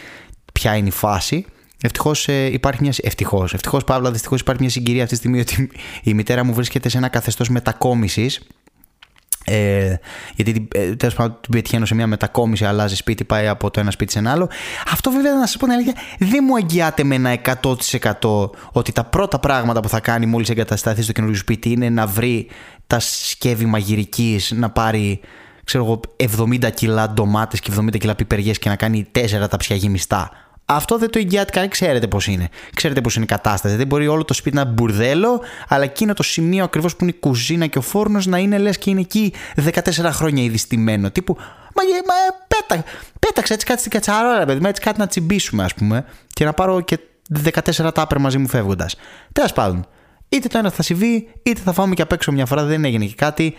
ποια 0.53 0.77
είναι 0.77 0.89
η 0.89 0.91
φάση. 0.93 1.47
Ευτυχώς 1.83 2.29
ε, 2.29 2.47
υπάρχει 2.53 2.83
μια. 2.83 2.93
Ευτυχώς, 3.03 3.55
ευτυχώς 3.55 3.85
Παύλα, 3.85 4.11
δυστυχώς 4.11 4.41
υπάρχει 4.41 4.61
μια 4.61 4.71
συγκυρία 4.71 5.03
αυτή 5.03 5.15
τη 5.15 5.21
στιγμή 5.21 5.41
ότι 5.41 5.71
η 6.03 6.15
μητέρα 6.15 6.45
μου 6.45 6.55
βρίσκεται 6.55 6.89
σε 6.89 6.97
ένα 6.97 7.09
καθεστώς 7.09 7.49
μετακόμισης. 7.49 8.41
Ε, 9.49 9.99
γιατί 10.35 10.69
ε, 10.75 10.97
τέλος 10.97 11.15
πάντων 11.15 11.39
την 11.41 11.53
πετυχαίνω 11.53 11.87
σε 11.87 11.95
μια 11.95 12.07
μετακόμιση, 12.07 12.65
αλλάζει 12.65 12.97
σπίτι, 12.97 13.25
πάει 13.25 13.49
από 13.49 13.71
το 13.71 13.81
ένα 13.81 13.91
σπίτι 13.91 14.13
σε 14.13 14.19
ένα 14.19 14.31
άλλο. 14.31 14.49
Αυτό 14.93 15.11
βέβαια 15.11 15.33
να 15.33 15.47
σας 15.47 15.57
πω 15.57 15.65
την 15.65 15.75
αλήθεια, 15.75 15.95
δεν 16.19 16.45
μου 16.47 16.55
αγγιάται 16.55 17.05
με 17.05 17.15
ένα 17.15 17.39
100% 17.63 18.51
ότι 18.73 18.93
τα 18.93 19.05
πρώτα 19.05 19.39
πράγματα 19.39 19.81
που 19.81 19.89
θα 19.89 20.01
κάνει 20.01 20.27
μόλις 20.27 20.49
εγκατασταθεί 20.49 21.03
στο 21.03 21.13
καινούργιο 21.13 21.39
σπίτι 21.39 21.71
είναι 21.71 21.89
να 21.89 22.07
βρει 22.07 22.49
τα 22.87 23.01
σκεύη 23.01 23.65
μαγειρικής, 23.65 24.53
να 24.55 24.71
πάρει 24.71 25.21
ξέρω 25.65 25.85
εγώ, 25.85 26.01
70 26.17 26.71
κιλά 26.75 27.11
ντομάτες 27.11 27.61
και 27.61 27.73
70 27.81 27.99
κιλά 27.99 28.15
πιπεριές 28.15 28.59
και 28.59 28.69
να 28.69 28.77
κάνει 28.77 29.07
4 29.13 29.49
ταψιά 29.51 29.77
γεμιστά. 29.77 30.31
Αυτό 30.71 30.99
δεν 30.99 31.11
το 31.11 31.19
εγγυάται 31.19 31.51
κανένα, 31.51 31.73
ξέρετε 31.73 32.07
πώς 32.07 32.27
είναι. 32.27 32.49
Ξέρετε 32.75 33.01
πώς 33.01 33.15
είναι 33.15 33.25
η 33.25 33.29
κατάσταση. 33.29 33.77
Δεν 33.77 33.87
μπορεί 33.87 34.07
όλο 34.07 34.25
το 34.25 34.35
σπίτι 34.35 34.57
να 34.57 34.65
μπουρδέλο, 34.65 35.41
αλλά 35.69 35.85
εκείνο 35.85 36.15
το 36.15 36.23
σημείο 36.23 36.65
ακριβώς 36.65 36.97
που 36.97 37.05
είναι 37.05 37.13
η 37.17 37.21
κουζίνα 37.21 37.67
και 37.67 37.79
ο 37.79 37.81
φούρνο 37.81 38.21
να 38.25 38.39
είναι 38.39 38.59
λες 38.59 38.79
και 38.79 38.91
είναι 38.91 39.01
εκεί 39.01 39.33
14 39.73 39.81
χρόνια 40.13 40.43
ήδη 40.43 40.57
στημένο. 40.57 41.11
Τύπου, 41.11 41.37
μα, 41.75 41.83
μα 41.83 42.15
πέτα, 42.49 42.85
πέταξε 43.19 43.55
έτσι 43.55 43.67
κάτι 43.67 43.81
στην 43.81 43.93
κατσαρόλα, 43.93 44.45
παιδί 44.45 44.67
έτσι 44.67 44.83
κάτι 44.83 44.99
να 44.99 45.07
τσιμπήσουμε, 45.07 45.65
ας 45.65 45.75
πούμε, 45.75 46.05
και 46.33 46.45
να 46.45 46.53
πάρω 46.53 46.81
και 46.81 46.99
14 47.45 47.91
τάπερ 47.95 48.19
μαζί 48.19 48.39
μου 48.39 48.49
φεύγοντας. 48.49 48.97
Τέλος 49.33 49.53
πάντων, 49.53 49.87
είτε 50.29 50.49
το 50.49 50.59
ένα 50.59 50.71
θα 50.71 50.83
συμβεί, 50.83 51.33
είτε 51.43 51.61
θα 51.65 51.73
φάμε 51.73 51.95
και 51.95 52.03
απ' 52.03 52.13
έξω 52.13 52.33
μια 52.33 52.47
φορά, 52.47 52.65
δεν 52.65 52.85
έγινε 52.85 53.05
και 53.05 53.15
κάτι. 53.15 53.55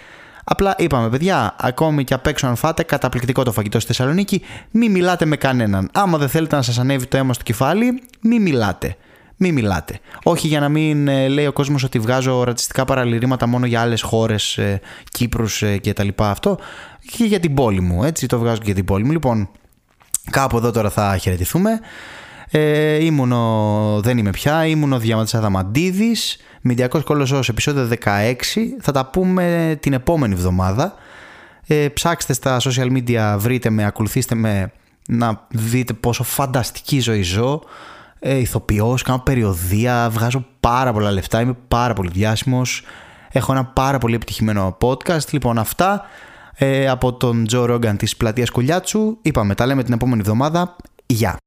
Απλά 0.52 0.76
είπαμε, 0.78 1.10
παιδιά, 1.10 1.56
ακόμη 1.60 2.04
και 2.04 2.14
απ' 2.14 2.28
έξω 2.28 2.48
αν 2.48 2.56
φάτε, 2.56 2.84
καταπληκτικό 2.84 3.44
το 3.44 3.52
φαγητό 3.52 3.80
στη 3.80 3.88
Θεσσαλονίκη, 3.88 4.42
μη 4.72 4.90
μιλάτε 4.90 5.26
με 5.26 5.36
κανέναν. 5.36 5.90
Άμα 5.94 6.18
δεν 6.18 6.30
θέλετε 6.30 6.56
να 6.56 6.62
σας 6.62 6.80
ανέβει 6.80 7.06
το 7.06 7.18
αίμα 7.18 7.34
στο 7.34 7.44
κεφάλι, 7.44 8.02
μη 8.22 8.40
μιλάτε. 8.40 8.96
Μη 9.38 9.52
μιλάτε. 9.52 10.00
Όχι 10.24 10.48
για 10.48 10.60
να 10.60 10.70
μην 10.70 11.08
ε, 11.08 11.28
λέει 11.28 11.46
ο 11.46 11.52
κόσμος 11.52 11.84
ότι 11.84 12.00
βγάζω 12.00 12.44
ρατσιστικά 12.44 12.86
παραλυρήματα 12.86 13.48
μόνο 13.48 13.66
για 13.66 13.82
άλλες 13.82 14.02
χώρες, 14.02 14.58
ε, 14.58 14.82
Κύπρους 15.12 15.62
ε, 15.62 15.78
και 15.78 15.94
τα 15.94 16.04
λοιπά. 16.04 16.30
Αυτό 16.30 16.58
και 17.18 17.24
για 17.24 17.40
την 17.40 17.54
πόλη 17.54 17.82
μου. 17.82 18.04
Έτσι 18.04 18.28
το 18.28 18.40
βγάζω 18.40 18.58
και 18.58 18.66
για 18.66 18.76
την 18.76 18.86
πόλη 18.86 19.04
μου. 19.04 19.12
Λοιπόν, 19.12 19.50
κάπου 20.32 20.58
εδώ 20.58 20.72
τώρα 20.72 20.90
θα 20.90 21.18
χαιρετηθούμε. 21.18 21.80
Ε, 22.52 23.04
ήμουν 23.04 23.32
ο, 23.32 24.00
δεν 24.02 24.18
είμαι 24.18 24.30
πια, 24.30 24.66
ήμουν 24.66 24.94
ο 24.94 25.00
Διαμαντής 25.00 25.36
Αδαμαντίδης, 25.36 26.38
Μηντιακός 26.62 27.04
Κολοσσός, 27.04 27.50
επεισόδιο 27.50 27.88
16. 27.88 28.34
Θα 28.82 28.92
τα 28.92 29.06
πούμε 29.06 29.78
την 29.82 29.94
επόμενη 29.94 30.34
εβδομάδα. 30.34 30.94
Ε, 31.68 31.88
ψάξτε 31.88 32.34
στα 32.34 32.60
social 32.60 32.92
media, 32.92 33.36
βρείτε 33.38 33.70
με, 33.70 33.86
ακολουθήστε 33.86 34.36
με 34.36 34.72
να 35.08 35.48
δείτε 35.50 35.94
πόσο 35.94 36.24
φανταστική 36.24 37.00
ζωή 37.00 37.22
ζω. 37.22 37.62
Ε, 38.20 38.36
ηθοποιός, 38.36 39.02
κάνω 39.02 39.20
περιοδία, 39.20 40.10
βγάζω 40.10 40.46
πάρα 40.60 40.94
πολλά 40.94 41.12
λεφτά, 41.12 41.42
είμαι 41.42 41.58
πάρα 41.68 41.94
πολύ 41.94 42.10
διάσημος. 42.14 42.84
Έχω 43.32 43.52
ένα 43.52 43.66
πάρα 43.66 43.98
πολύ 43.98 44.16
επιτυχημένο 44.16 44.78
podcast. 44.82 45.30
Λοιπόν, 45.32 45.58
αυτά 45.58 46.06
ε, 46.56 46.88
από 46.88 47.14
τον 47.14 47.46
Τζο 47.46 47.66
Ρόγκαν 47.66 47.98
της 47.98 48.18
πλατείας 48.18 48.50
Κουλιάτσου. 48.50 49.18
Είπαμε, 49.22 49.56
τα 49.56 49.66
λέμε 49.66 49.84
την 49.84 49.94
επόμενη 49.94 50.22
εβδομάδα. 50.22 50.76
Γεια! 51.06 51.40